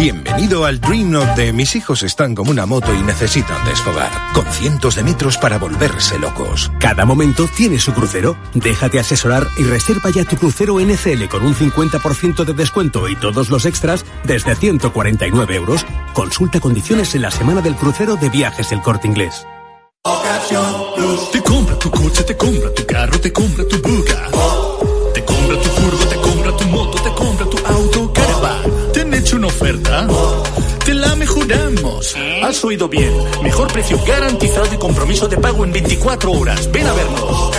[0.00, 4.46] Bienvenido al Dream Note de mis hijos están como una moto y necesitan desfogar, con
[4.46, 6.72] cientos de metros para volverse locos.
[6.80, 8.34] Cada momento tiene su crucero.
[8.54, 13.50] Déjate asesorar y reserva ya tu crucero NCL con un 50% de descuento y todos
[13.50, 15.84] los extras desde 149 euros.
[16.14, 19.46] Consulta condiciones en la semana del crucero de viajes El Corte Inglés.
[21.30, 24.30] Te compra tu coche, te compra tu carro, te compra tu buga.
[25.12, 27.89] Te compra tu furgo, te compra tu moto, te compra tu auto, caravan.
[27.89, 27.89] ¿Te han
[29.20, 30.06] hecho una oferta?
[30.84, 32.16] Te la mejoramos.
[32.42, 33.12] Has oído bien.
[33.42, 36.70] Mejor precio garantizado y compromiso de pago en 24 horas.
[36.72, 37.50] Ven a vernos.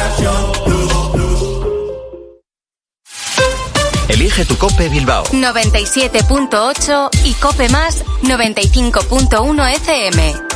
[4.09, 5.23] Elige tu Cope Bilbao.
[5.25, 10.50] 97.8 y Cope Más 95.1 FM.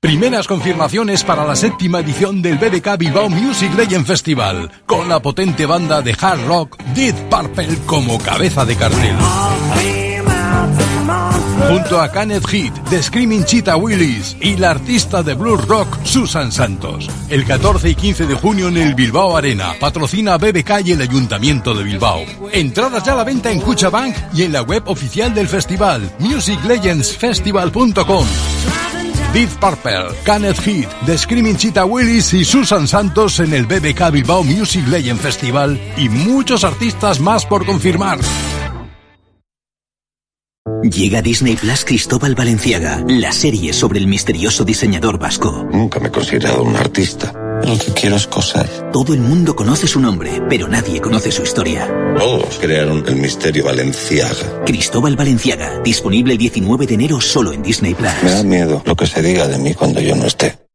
[0.00, 5.66] Primeras confirmaciones para la séptima edición del BBK Bilbao Music Legend Festival, con la potente
[5.66, 9.16] banda de hard rock Deep Purple como cabeza de cartel.
[11.68, 16.52] Junto a Kenneth Heat, The Screaming Cheetah Willis y la artista de blues rock Susan
[16.52, 17.10] Santos.
[17.28, 19.74] El 14 y 15 de junio en el Bilbao Arena.
[19.80, 22.20] Patrocina BBK y el Ayuntamiento de Bilbao.
[22.52, 28.26] Entradas ya a la venta en Cuchabank y en la web oficial del festival, musiclegendsfestival.com.
[29.32, 34.42] Deep Purple, Kenneth Heat, The Screaming Cheetah Willis y Susan Santos en el BBK Bilbao
[34.42, 38.18] Music Legend Festival y muchos artistas más por confirmar.
[40.82, 45.66] Llega Disney Plus Cristóbal Valenciaga, la serie sobre el misterioso diseñador vasco.
[45.70, 47.47] Nunca me he considerado un artista.
[47.64, 48.68] Lo que quiero es coser.
[48.92, 51.86] Todo el mundo conoce su nombre, pero nadie conoce su historia.
[52.18, 54.64] Todos crearon el misterio Valenciaga.
[54.64, 58.10] Cristóbal Valenciaga, disponible el 19 de enero solo en Disney Plus.
[58.22, 60.67] Me da miedo lo que se diga de mí cuando yo no esté.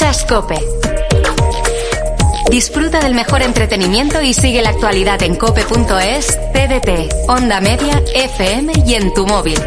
[0.00, 0.58] Escuchas Cope.
[2.52, 8.94] Disfruta del mejor entretenimiento y sigue la actualidad en cope.es, TDT, Onda Media, FM y
[8.94, 9.58] en tu móvil.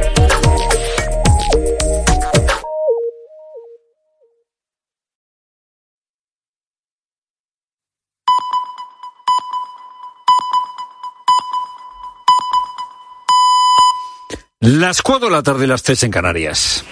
[14.61, 16.85] Las 4 de la tarde, las 3 en Canarias.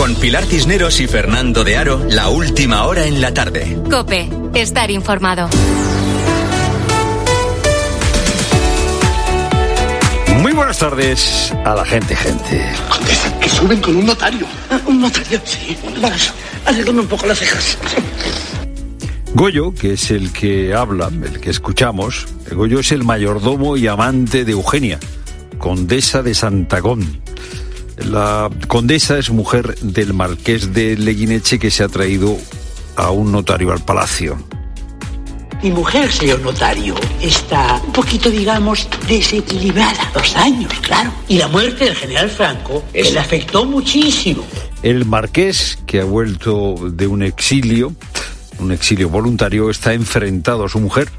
[0.00, 3.76] Con Pilar Cisneros y Fernando de Aro, la última hora en la tarde.
[3.90, 5.46] Cope, estar informado.
[10.38, 12.72] Muy buenas tardes a la gente, gente.
[12.88, 14.46] Condesa, que suben con un notario.
[14.70, 15.76] Ah, Un notario, sí.
[16.00, 16.32] Vamos,
[16.64, 17.76] arréglame un poco las cejas.
[19.34, 24.46] Goyo, que es el que habla, el que escuchamos, Goyo es el mayordomo y amante
[24.46, 24.98] de Eugenia,
[25.58, 27.20] condesa de Santagón.
[28.06, 32.36] La condesa es mujer del marqués de Leguineche que se ha traído
[32.96, 34.38] a un notario al palacio.
[35.62, 40.10] Mi mujer, señor notario, está un poquito, digamos, desequilibrada.
[40.14, 41.12] Dos años, claro.
[41.28, 44.42] Y la muerte del general Franco le afectó muchísimo.
[44.82, 47.92] El marqués, que ha vuelto de un exilio,
[48.58, 51.10] un exilio voluntario, está enfrentado a su mujer,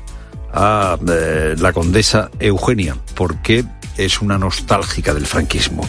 [0.51, 3.63] a eh, la condesa Eugenia, porque
[3.97, 5.87] es una nostálgica del franquismo.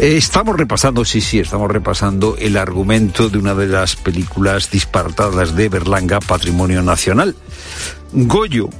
[0.00, 5.68] Estamos repasando, sí, sí, estamos repasando el argumento de una de las películas disparatadas de
[5.68, 7.36] Berlanga, Patrimonio Nacional.
[8.10, 8.70] Goyo,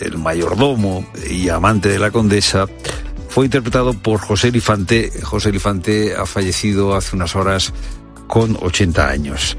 [0.00, 2.66] el mayordomo y amante de la condesa,
[3.28, 5.10] fue interpretado por José Elifante.
[5.24, 7.72] José Elifante ha fallecido hace unas horas
[8.28, 9.58] con 80 años.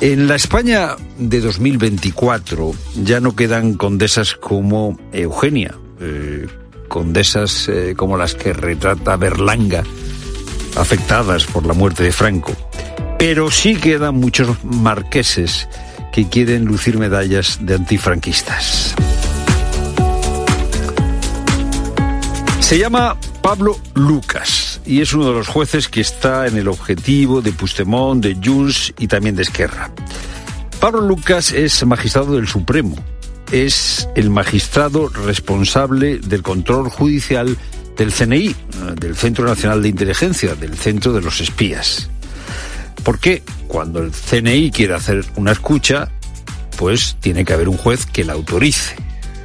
[0.00, 2.74] En la España de 2024
[3.04, 6.48] ya no quedan condesas como Eugenia, eh,
[6.86, 9.82] condesas eh, como las que retrata Berlanga,
[10.76, 12.52] afectadas por la muerte de Franco.
[13.18, 15.68] Pero sí quedan muchos marqueses
[16.12, 18.94] que quieren lucir medallas de antifranquistas.
[22.60, 27.40] Se llama Pablo Lucas y es uno de los jueces que está en el objetivo
[27.40, 29.90] de Puigdemont, de Junts y también de Esquerra.
[30.80, 32.96] Pablo Lucas es magistrado del Supremo,
[33.52, 37.56] es el magistrado responsable del control judicial
[37.96, 38.54] del CNI, eh,
[38.98, 42.10] del Centro Nacional de Inteligencia, del Centro de los Espías.
[43.02, 46.10] Porque cuando el CNI quiere hacer una escucha,
[46.76, 48.96] pues tiene que haber un juez que la autorice.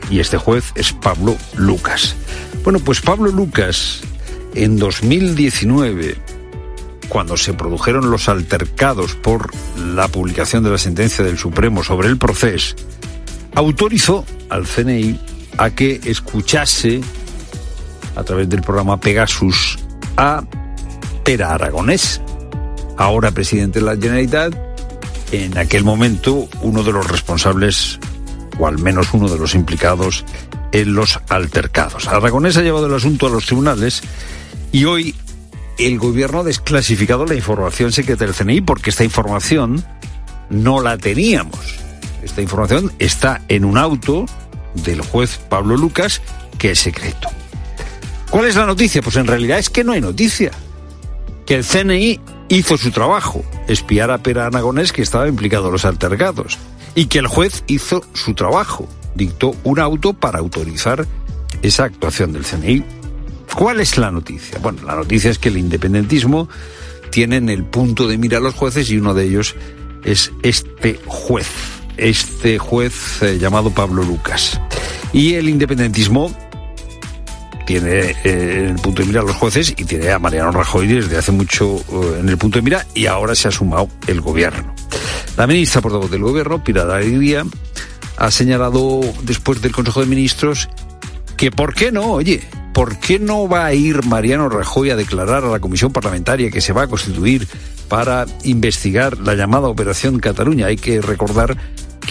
[0.10, 2.16] Y este juez es Pablo Lucas.
[2.64, 4.02] Bueno, pues Pablo Lucas,
[4.56, 6.18] en 2019,
[7.08, 12.18] cuando se produjeron los altercados por la publicación de la sentencia del Supremo sobre el
[12.18, 12.76] proceso,
[13.56, 15.20] autorizó al CNI
[15.58, 17.02] a que escuchase
[18.16, 19.80] a través del programa Pegasus
[20.18, 20.44] a
[21.24, 22.22] Pera Aragonés,
[22.98, 24.56] ahora presidente de la Generalitat,
[25.32, 28.00] en aquel momento uno de los responsables,
[28.60, 30.26] o al menos uno de los implicados
[30.72, 32.08] en los altercados.
[32.08, 34.02] Aragonés ha llevado el asunto a los tribunales
[34.72, 35.16] y hoy
[35.78, 39.84] el gobierno ha desclasificado la información secreta del CNI porque esta información
[40.50, 41.81] no la teníamos.
[42.24, 44.26] Esta información está en un auto
[44.76, 46.22] del juez Pablo Lucas
[46.58, 47.30] que es secreto.
[48.30, 49.02] ¿Cuál es la noticia?
[49.02, 50.52] Pues en realidad es que no hay noticia.
[51.46, 52.20] Que el CNI
[52.50, 56.58] hizo su trabajo, espiar a Pera Aragonés que estaba implicado en los altercados.
[56.96, 61.08] Y que el juez hizo su trabajo, dictó un auto para autorizar
[61.62, 62.84] esa actuación del CNI.
[63.56, 64.60] ¿Cuál es la noticia?
[64.60, 66.48] Bueno, la noticia es que el independentismo
[67.10, 69.56] tiene en el punto de mira a los jueces y uno de ellos
[70.04, 71.48] es este juez,
[72.02, 74.60] este juez eh, llamado Pablo Lucas.
[75.14, 76.36] Y el independentismo
[77.66, 80.88] tiene eh, en el punto de mira a los jueces y tiene a Mariano Rajoy
[80.88, 84.20] desde hace mucho eh, en el punto de mira y ahora se ha sumado el
[84.20, 84.74] gobierno.
[85.38, 87.46] La ministra portavoz del gobierno, Pilar Alegría,
[88.18, 90.70] ha señalado después del Consejo de Ministros
[91.38, 92.42] que por qué no, oye,
[92.74, 96.62] ¿por qué no va a ir Mariano Rajoy a declarar a la comisión parlamentaria que
[96.62, 97.48] se va a constituir
[97.88, 100.68] para investigar la llamada Operación Cataluña?
[100.68, 101.58] Hay que recordar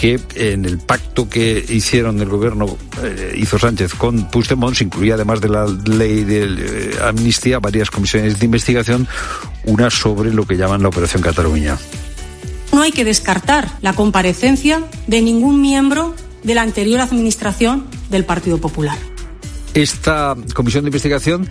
[0.01, 5.13] que en el pacto que hicieron el gobierno, eh, hizo Sánchez con Puigdemont, se incluía
[5.13, 9.07] además de la ley de eh, amnistía varias comisiones de investigación,
[9.63, 11.77] una sobre lo que llaman la Operación Cataluña.
[12.73, 18.57] No hay que descartar la comparecencia de ningún miembro de la anterior administración del Partido
[18.57, 18.97] Popular.
[19.75, 21.47] Esta comisión de investigación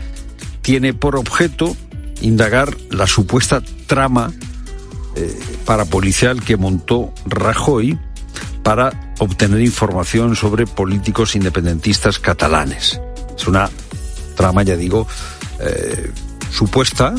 [0.60, 1.76] tiene por objeto
[2.20, 4.32] indagar la supuesta trama
[5.14, 7.96] eh, parapolicial que montó Rajoy
[8.62, 13.00] para obtener información sobre políticos independentistas catalanes.
[13.36, 13.70] Es una
[14.36, 15.06] trama, ya digo,
[15.60, 16.10] eh,
[16.50, 17.14] supuesta,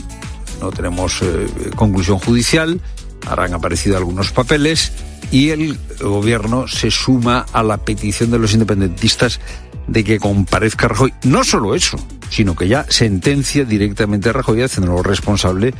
[0.60, 2.80] no tenemos eh, conclusión judicial,
[3.28, 4.92] Habrán aparecido algunos papeles
[5.32, 9.40] y el gobierno se suma a la petición de los independentistas
[9.88, 11.14] de que comparezca Rajoy.
[11.24, 11.98] No solo eso,
[12.30, 15.74] sino que ya sentencia directamente a Rajoy haciéndolo responsable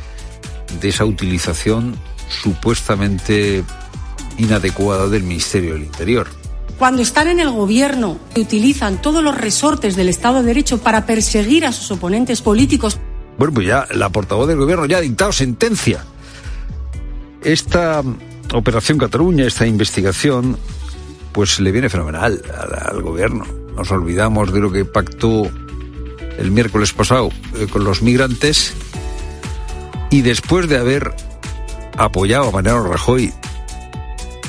[0.80, 1.96] de esa utilización
[2.28, 3.64] supuestamente
[4.42, 6.26] inadecuada del Ministerio del Interior.
[6.78, 11.06] Cuando están en el gobierno y utilizan todos los resortes del Estado de Derecho para
[11.06, 12.98] perseguir a sus oponentes políticos.
[13.38, 16.04] Bueno, pues ya la portavoz del gobierno ya ha dictado sentencia.
[17.42, 18.02] Esta
[18.52, 20.58] Operación Cataluña, esta investigación,
[21.32, 23.46] pues le viene fenomenal al, al gobierno.
[23.76, 25.50] Nos olvidamos de lo que pactó
[26.38, 28.74] el miércoles pasado eh, con los migrantes
[30.10, 31.14] y después de haber
[31.96, 33.32] apoyado a Mariano Rajoy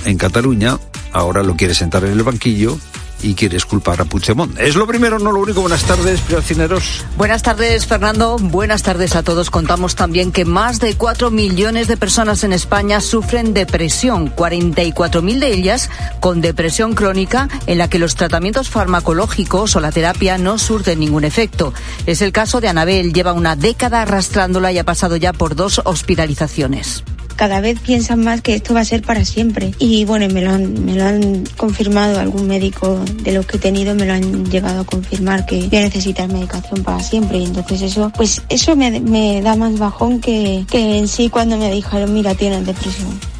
[0.05, 0.77] en Cataluña,
[1.11, 2.77] ahora lo quiere sentar en el banquillo
[3.23, 4.59] y quieres culpar a Puigdemont.
[4.59, 5.61] Es lo primero, no lo único.
[5.61, 7.05] Buenas tardes, Cineros.
[7.17, 8.37] Buenas tardes, Fernando.
[8.37, 9.49] Buenas tardes a todos.
[9.49, 15.53] Contamos también que más de 4 millones de personas en España sufren depresión, 44.000 de
[15.53, 15.89] ellas
[16.19, 21.23] con depresión crónica en la que los tratamientos farmacológicos o la terapia no surten ningún
[21.23, 21.73] efecto.
[22.05, 25.81] Es el caso de Anabel, lleva una década arrastrándola y ha pasado ya por dos
[25.85, 27.03] hospitalizaciones
[27.35, 29.71] cada vez piensan más que esto va a ser para siempre.
[29.79, 33.59] Y bueno, me lo han, me lo han confirmado algún médico de los que he
[33.59, 37.39] tenido, me lo han llegado a confirmar que voy a necesitar medicación para siempre.
[37.39, 41.57] Y entonces eso, pues eso me, me da más bajón que, que en sí cuando
[41.57, 43.32] me dijeron, mira, tienes depresión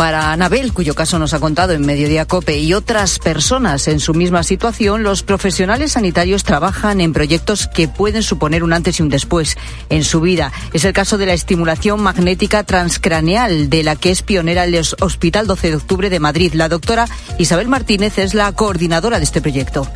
[0.00, 4.14] para Anabel, cuyo caso nos ha contado en Mediodía Cope, y otras personas en su
[4.14, 9.10] misma situación, los profesionales sanitarios trabajan en proyectos que pueden suponer un antes y un
[9.10, 9.58] después
[9.90, 10.52] en su vida.
[10.72, 15.46] Es el caso de la estimulación magnética transcraneal, de la que es pionera el Hospital
[15.46, 16.54] 12 de Octubre de Madrid.
[16.54, 19.86] La doctora Isabel Martínez es la coordinadora de este proyecto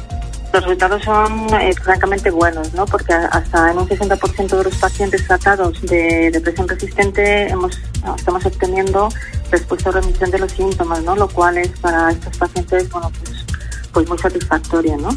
[0.55, 2.87] los resultados son eh, francamente buenos, ¿no?
[2.87, 7.77] Porque hasta en un 60% de los pacientes tratados de depresión resistente hemos,
[8.17, 9.09] estamos obteniendo
[9.51, 11.17] respuesta o remisión de los síntomas, ¿no?
[11.17, 13.45] Lo cual es para estos pacientes, bueno, pues,
[13.93, 15.09] pues muy satisfactoria, ¿no?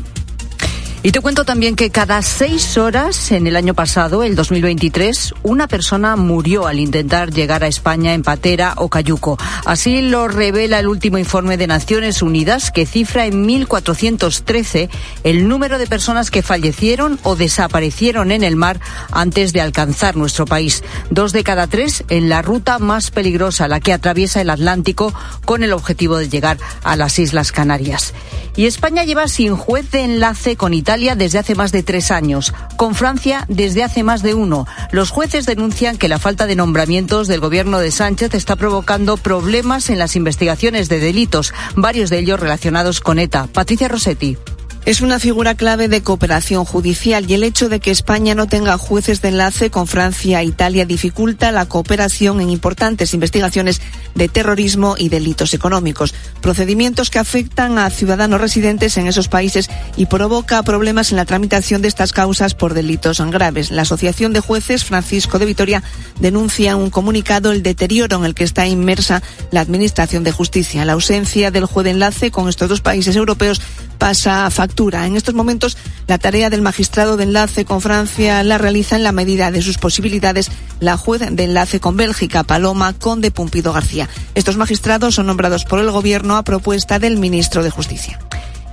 [1.07, 5.69] Y te cuento también que cada seis horas en el año pasado, el 2023, una
[5.69, 9.37] persona murió al intentar llegar a España en patera o cayuco.
[9.63, 14.89] Así lo revela el último informe de Naciones Unidas que cifra en 1.413
[15.23, 20.43] el número de personas que fallecieron o desaparecieron en el mar antes de alcanzar nuestro
[20.45, 20.83] país.
[21.09, 25.13] Dos de cada tres en la ruta más peligrosa, la que atraviesa el Atlántico
[25.45, 28.13] con el objetivo de llegar a las Islas Canarias.
[28.57, 32.09] Y España lleva sin juez de enlace con Italia Italia desde hace más de tres
[32.09, 34.65] años, con Francia desde hace más de uno.
[34.91, 39.91] Los jueces denuncian que la falta de nombramientos del gobierno de Sánchez está provocando problemas
[39.91, 43.45] en las investigaciones de delitos, varios de ellos relacionados con ETA.
[43.53, 44.39] Patricia Rossetti.
[44.88, 48.77] Es una figura clave de cooperación judicial y el hecho de que España no tenga
[48.77, 53.81] jueces de enlace con Francia e Italia dificulta la cooperación en importantes investigaciones
[54.15, 60.05] de terrorismo y delitos económicos, procedimientos que afectan a ciudadanos residentes en esos países y
[60.05, 63.71] provoca problemas en la tramitación de estas causas por delitos graves.
[63.71, 65.83] La Asociación de Jueces Francisco de Vitoria
[66.21, 69.21] denuncia en un comunicado el deterioro en el que está inmersa
[69.51, 70.85] la Administración de Justicia.
[70.85, 73.61] La ausencia del juez de enlace con estos dos países europeos
[73.97, 75.75] pasa a En estos momentos,
[76.05, 79.80] la tarea del magistrado de enlace con Francia la realiza en la medida de sus
[79.80, 84.07] posibilidades la juez de enlace con Bélgica, Paloma Conde Pumpido García.
[84.36, 88.19] Estos magistrados son nombrados por el Gobierno a propuesta del ministro de Justicia.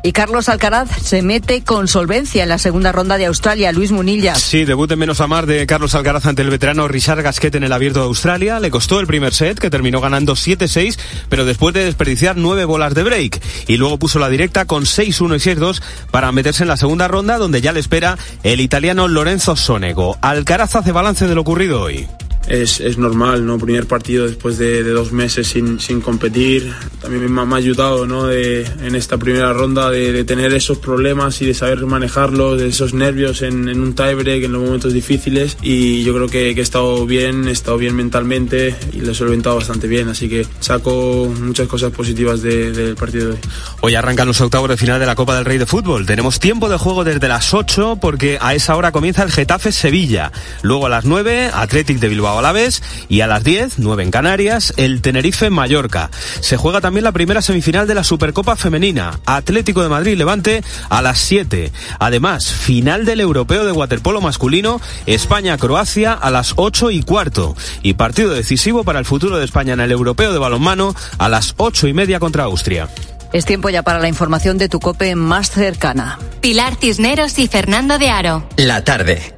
[0.06, 3.72] Y Carlos Alcaraz se mete con solvencia en la segunda ronda de Australia.
[3.72, 4.34] Luis Munilla.
[4.34, 7.64] Sí, debut en menos a mar de Carlos Alcaraz ante el veterano Richard Gasquet en
[7.64, 8.60] el abierto de Australia.
[8.60, 10.98] Le costó el primer set, que terminó ganando 7-6,
[11.30, 13.40] pero después de desperdiciar nueve bolas de break.
[13.66, 15.80] Y luego puso la directa con 6-1 y 6-2
[16.10, 20.18] para meterse en la segunda ronda, donde ya le espera el italiano Lorenzo Sonego.
[20.20, 22.06] Alcaraz hace balance de lo ocurrido hoy
[22.48, 23.58] es, es, normal, ¿no?
[23.58, 26.72] Primer partido después de, de dos meses sin, sin, competir.
[27.00, 28.26] También me, ha ayudado, ¿no?
[28.26, 32.68] De, en esta primera ronda de, de, tener esos problemas y de saber manejarlos, de
[32.68, 35.56] esos nervios en, en, un tiebreak, en los momentos difíciles.
[35.62, 39.14] Y yo creo que, que, he estado bien, he estado bien mentalmente y lo he
[39.14, 40.08] solventado bastante bien.
[40.08, 43.38] Así que saco muchas cosas positivas del partido de hoy.
[43.80, 46.06] Hoy arrancan los octavos de final de la Copa del Rey de Fútbol.
[46.06, 50.32] Tenemos tiempo de juego desde las 8 porque a esa hora comienza el Getafe Sevilla.
[50.62, 54.02] Luego a las 9, Athletic de Bilbao a la vez y a las 10, 9
[54.02, 56.10] en Canarias, el Tenerife Mallorca.
[56.40, 61.02] Se juega también la primera semifinal de la Supercopa Femenina, Atlético de Madrid Levante a
[61.02, 61.72] las 7.
[61.98, 67.56] Además, final del Europeo de Waterpolo masculino, España-Croacia a las 8 y cuarto.
[67.82, 71.54] Y partido decisivo para el futuro de España en el Europeo de balonmano a las
[71.56, 72.88] 8 y media contra Austria.
[73.32, 76.20] Es tiempo ya para la información de tu cope más cercana.
[76.40, 78.48] Pilar Cisneros y Fernando de Aro.
[78.56, 79.33] La tarde.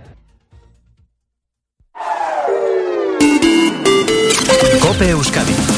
[4.87, 5.76] Cope Euskadi.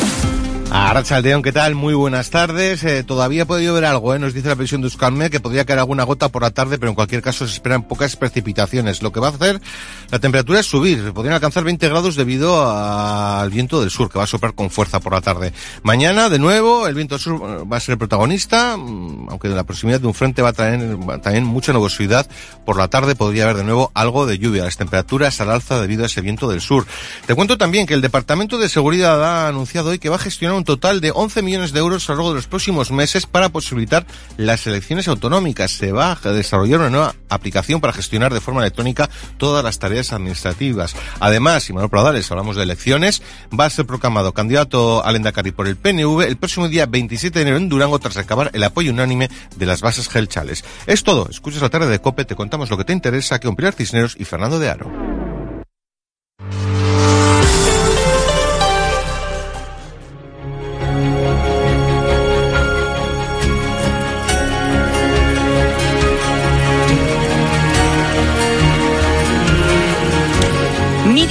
[0.70, 1.74] A Aldeón, ¿qué tal?
[1.74, 2.84] Muy buenas tardes.
[2.84, 4.18] Eh, todavía puede llover algo, ¿eh?
[4.18, 6.90] nos dice la previsión de Euskalme, que podría caer alguna gota por la tarde, pero
[6.90, 9.02] en cualquier caso se esperan pocas precipitaciones.
[9.02, 9.62] Lo que va a hacer
[10.10, 14.24] la temperatura es subir, podrían alcanzar 20 grados debido al viento del sur, que va
[14.24, 15.54] a soplar con fuerza por la tarde.
[15.82, 19.48] Mañana, de nuevo, el viento del sur eh, va a ser el protagonista, mm, aunque
[19.48, 22.28] la proximidad de un frente va a traer también mucha nubosidad.
[22.66, 24.64] Por la tarde podría haber de nuevo algo de lluvia.
[24.64, 26.86] Las temperaturas al alza debido a ese viento del sur.
[27.26, 30.57] Te cuento también que el Departamento de Seguridad ha anunciado hoy que va a gestionar
[30.58, 33.48] un total de 11 millones de euros a lo largo de los próximos meses para
[33.48, 34.06] posibilitar
[34.36, 35.70] las elecciones autonómicas.
[35.70, 40.12] Se va a desarrollar una nueva aplicación para gestionar de forma electrónica todas las tareas
[40.12, 40.94] administrativas.
[41.20, 43.22] Además, si Manuel Pradales hablamos de elecciones,
[43.58, 47.42] va a ser proclamado candidato al Endacari por el PNV el próximo día 27 de
[47.42, 50.64] enero en Durango tras recabar el apoyo unánime de las bases gelchales.
[50.86, 51.28] Es todo.
[51.30, 54.24] Escuchas la tarde de COPE, te contamos lo que te interesa con Pilar Cisneros y
[54.24, 55.27] Fernando de Aro.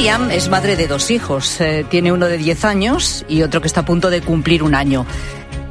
[0.07, 1.59] Miriam es madre de dos hijos.
[1.59, 4.73] Eh, tiene uno de 10 años y otro que está a punto de cumplir un
[4.73, 5.05] año.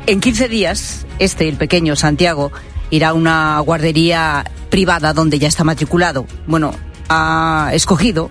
[0.06, 2.52] En 15 días, este, el pequeño Santiago,
[2.90, 6.26] irá a una guardería privada donde ya está matriculado.
[6.46, 6.74] Bueno,
[7.08, 8.30] ha escogido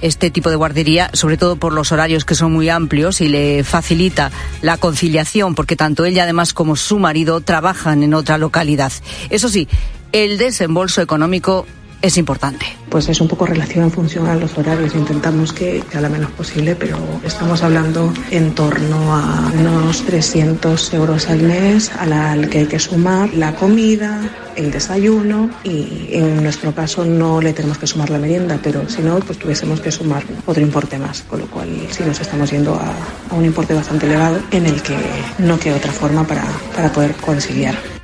[0.00, 3.62] este tipo de guardería, sobre todo por los horarios que son muy amplios y le
[3.62, 4.32] facilita
[4.62, 8.90] la conciliación, porque tanto ella además como su marido trabajan en otra localidad.
[9.30, 9.68] Eso sí,
[10.10, 11.66] el desembolso económico
[12.02, 12.66] es importante.
[12.88, 14.94] Pues es un poco relación en función a los horarios.
[14.94, 21.28] Intentamos que sea lo menos posible, pero estamos hablando en torno a unos 300 euros
[21.28, 24.20] al mes al que hay que sumar la comida,
[24.54, 29.02] el desayuno y en nuestro caso no le tenemos que sumar la merienda, pero si
[29.02, 32.74] no, pues tuviésemos que sumar otro importe más, con lo cual sí nos estamos yendo
[32.74, 32.94] a,
[33.30, 34.96] a un importe bastante elevado en el que
[35.38, 36.44] no queda otra forma para,
[36.74, 37.95] para poder conciliar.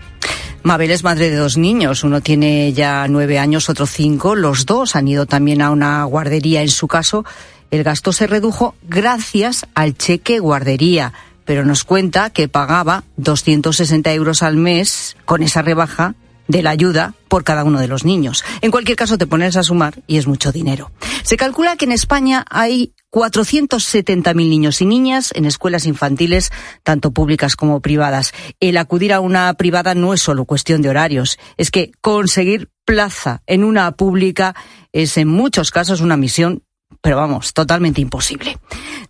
[0.63, 4.37] Mabel es madre de dos niños, uno tiene ya nueve años, otro cinco.
[4.37, 6.63] Los dos han ido también a una guardería.
[6.63, 7.25] En su caso,
[7.73, 11.13] el gasto se redujo gracias al cheque guardería,
[11.45, 16.15] pero nos cuenta que pagaba 260 euros al mes con esa rebaja
[16.47, 18.45] de la ayuda por cada uno de los niños.
[18.61, 20.93] En cualquier caso, te pones a sumar y es mucho dinero.
[21.25, 26.51] Se calcula que en España hay 470.000 niños y niñas en escuelas infantiles,
[26.83, 28.33] tanto públicas como privadas.
[28.59, 33.43] El acudir a una privada no es solo cuestión de horarios, es que conseguir plaza
[33.47, 34.57] en una pública
[34.93, 36.63] es en muchos casos una misión
[37.01, 38.59] pero vamos, totalmente imposible.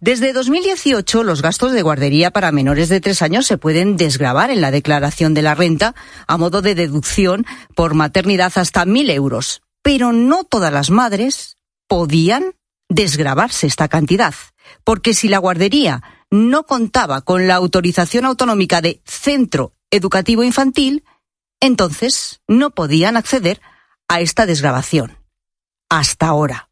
[0.00, 4.60] Desde 2018, los gastos de guardería para menores de tres años se pueden desgravar en
[4.60, 5.94] la declaración de la renta
[6.26, 7.44] a modo de deducción
[7.74, 9.62] por maternidad hasta mil euros.
[9.82, 12.54] Pero no todas las madres podían
[12.94, 14.34] desgravarse esta cantidad,
[14.84, 21.04] porque si la guardería no contaba con la autorización autonómica de centro educativo infantil,
[21.60, 23.60] entonces no podían acceder
[24.08, 25.18] a esta desgrabación.
[25.88, 26.68] Hasta ahora.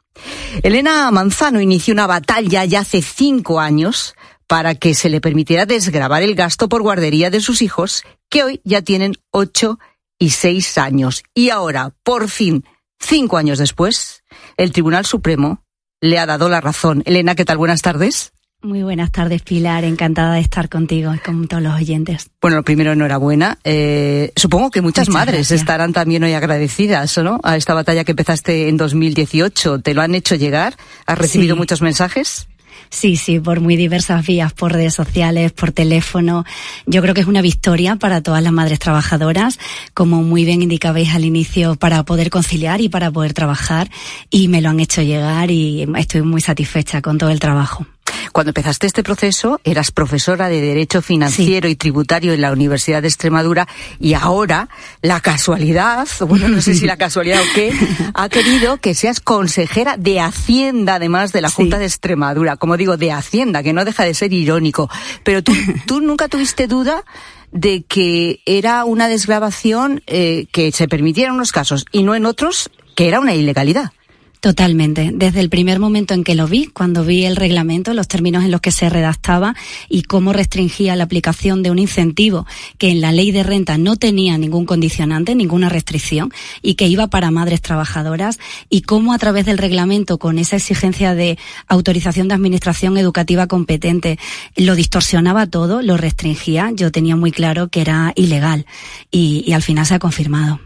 [0.62, 4.14] Elena Manzano inició una batalla ya hace cinco años
[4.46, 8.60] para que se le permitiera desgravar el gasto por guardería de sus hijos, que hoy
[8.64, 9.78] ya tienen ocho
[10.18, 11.22] y seis años.
[11.34, 12.64] Y ahora, por fin,
[12.98, 14.24] cinco años después,
[14.56, 15.62] el Tribunal Supremo
[16.00, 17.02] le ha dado la razón.
[17.06, 17.58] Elena, ¿qué tal?
[17.58, 18.32] Buenas tardes.
[18.62, 19.84] Muy buenas tardes, Pilar.
[19.84, 22.28] Encantada de estar contigo y con todos los oyentes.
[22.42, 23.58] Bueno, lo primero, enhorabuena.
[23.64, 27.40] Eh, supongo que muchas, madres estarán también hoy agradecidas, ¿no?
[27.42, 29.80] A esta batalla que empezaste en 2018.
[29.80, 30.76] ¿Te lo han hecho llegar?
[31.06, 32.49] ¿Has recibido muchos mensajes?
[32.90, 36.44] Sí, sí, por muy diversas vías, por redes sociales, por teléfono.
[36.86, 39.60] Yo creo que es una victoria para todas las madres trabajadoras,
[39.94, 43.88] como muy bien indicabais al inicio, para poder conciliar y para poder trabajar.
[44.28, 47.86] Y me lo han hecho llegar y estoy muy satisfecha con todo el trabajo.
[48.32, 53.08] Cuando empezaste este proceso, eras profesora de Derecho Financiero y Tributario en la Universidad de
[53.08, 53.66] Extremadura
[53.98, 54.68] y ahora
[55.02, 57.72] la casualidad, bueno, no sé si la casualidad o qué,
[58.14, 62.56] ha querido que seas consejera de Hacienda, además de la Junta de Extremadura.
[62.56, 64.88] Como digo, de Hacienda, que no deja de ser irónico.
[65.24, 65.52] Pero tú,
[65.86, 67.04] tú nunca tuviste duda
[67.52, 72.26] de que era una desgrabación eh, que se permitiera en unos casos y no en
[72.26, 73.92] otros, que era una ilegalidad.
[74.40, 75.10] Totalmente.
[75.12, 78.50] Desde el primer momento en que lo vi, cuando vi el reglamento, los términos en
[78.50, 79.54] los que se redactaba
[79.90, 82.46] y cómo restringía la aplicación de un incentivo
[82.78, 86.32] que en la ley de renta no tenía ningún condicionante, ninguna restricción
[86.62, 88.38] y que iba para madres trabajadoras
[88.70, 91.38] y cómo a través del reglamento con esa exigencia de
[91.68, 94.18] autorización de administración educativa competente
[94.56, 98.64] lo distorsionaba todo, lo restringía, yo tenía muy claro que era ilegal
[99.10, 100.60] y, al final se ha confirmado.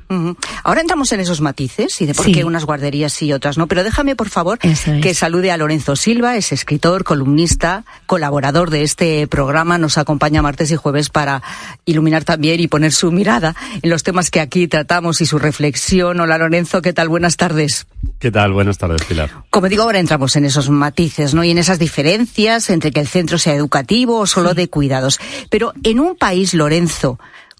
[0.62, 3.66] Ahora entramos en esos matices y de por qué unas guarderías sí y otras no,
[3.66, 9.26] pero déjame por favor que salude a Lorenzo Silva, es escritor, columnista, colaborador de este
[9.26, 11.42] programa, nos acompaña martes y jueves para
[11.84, 16.20] iluminar también y poner su mirada en los temas que aquí tratamos y su reflexión.
[16.20, 17.08] Hola Lorenzo, ¿qué tal?
[17.08, 17.86] Buenas tardes.
[18.18, 18.52] ¿Qué tal?
[18.52, 19.30] Buenas tardes, Pilar.
[19.50, 21.44] Como digo, ahora entramos en esos matices, ¿no?
[21.44, 25.20] Y en esas diferencias entre que el centro sea educativo o solo de cuidados.
[25.50, 27.18] Pero en un país, Lorenzo,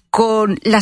[0.09, 0.81] con la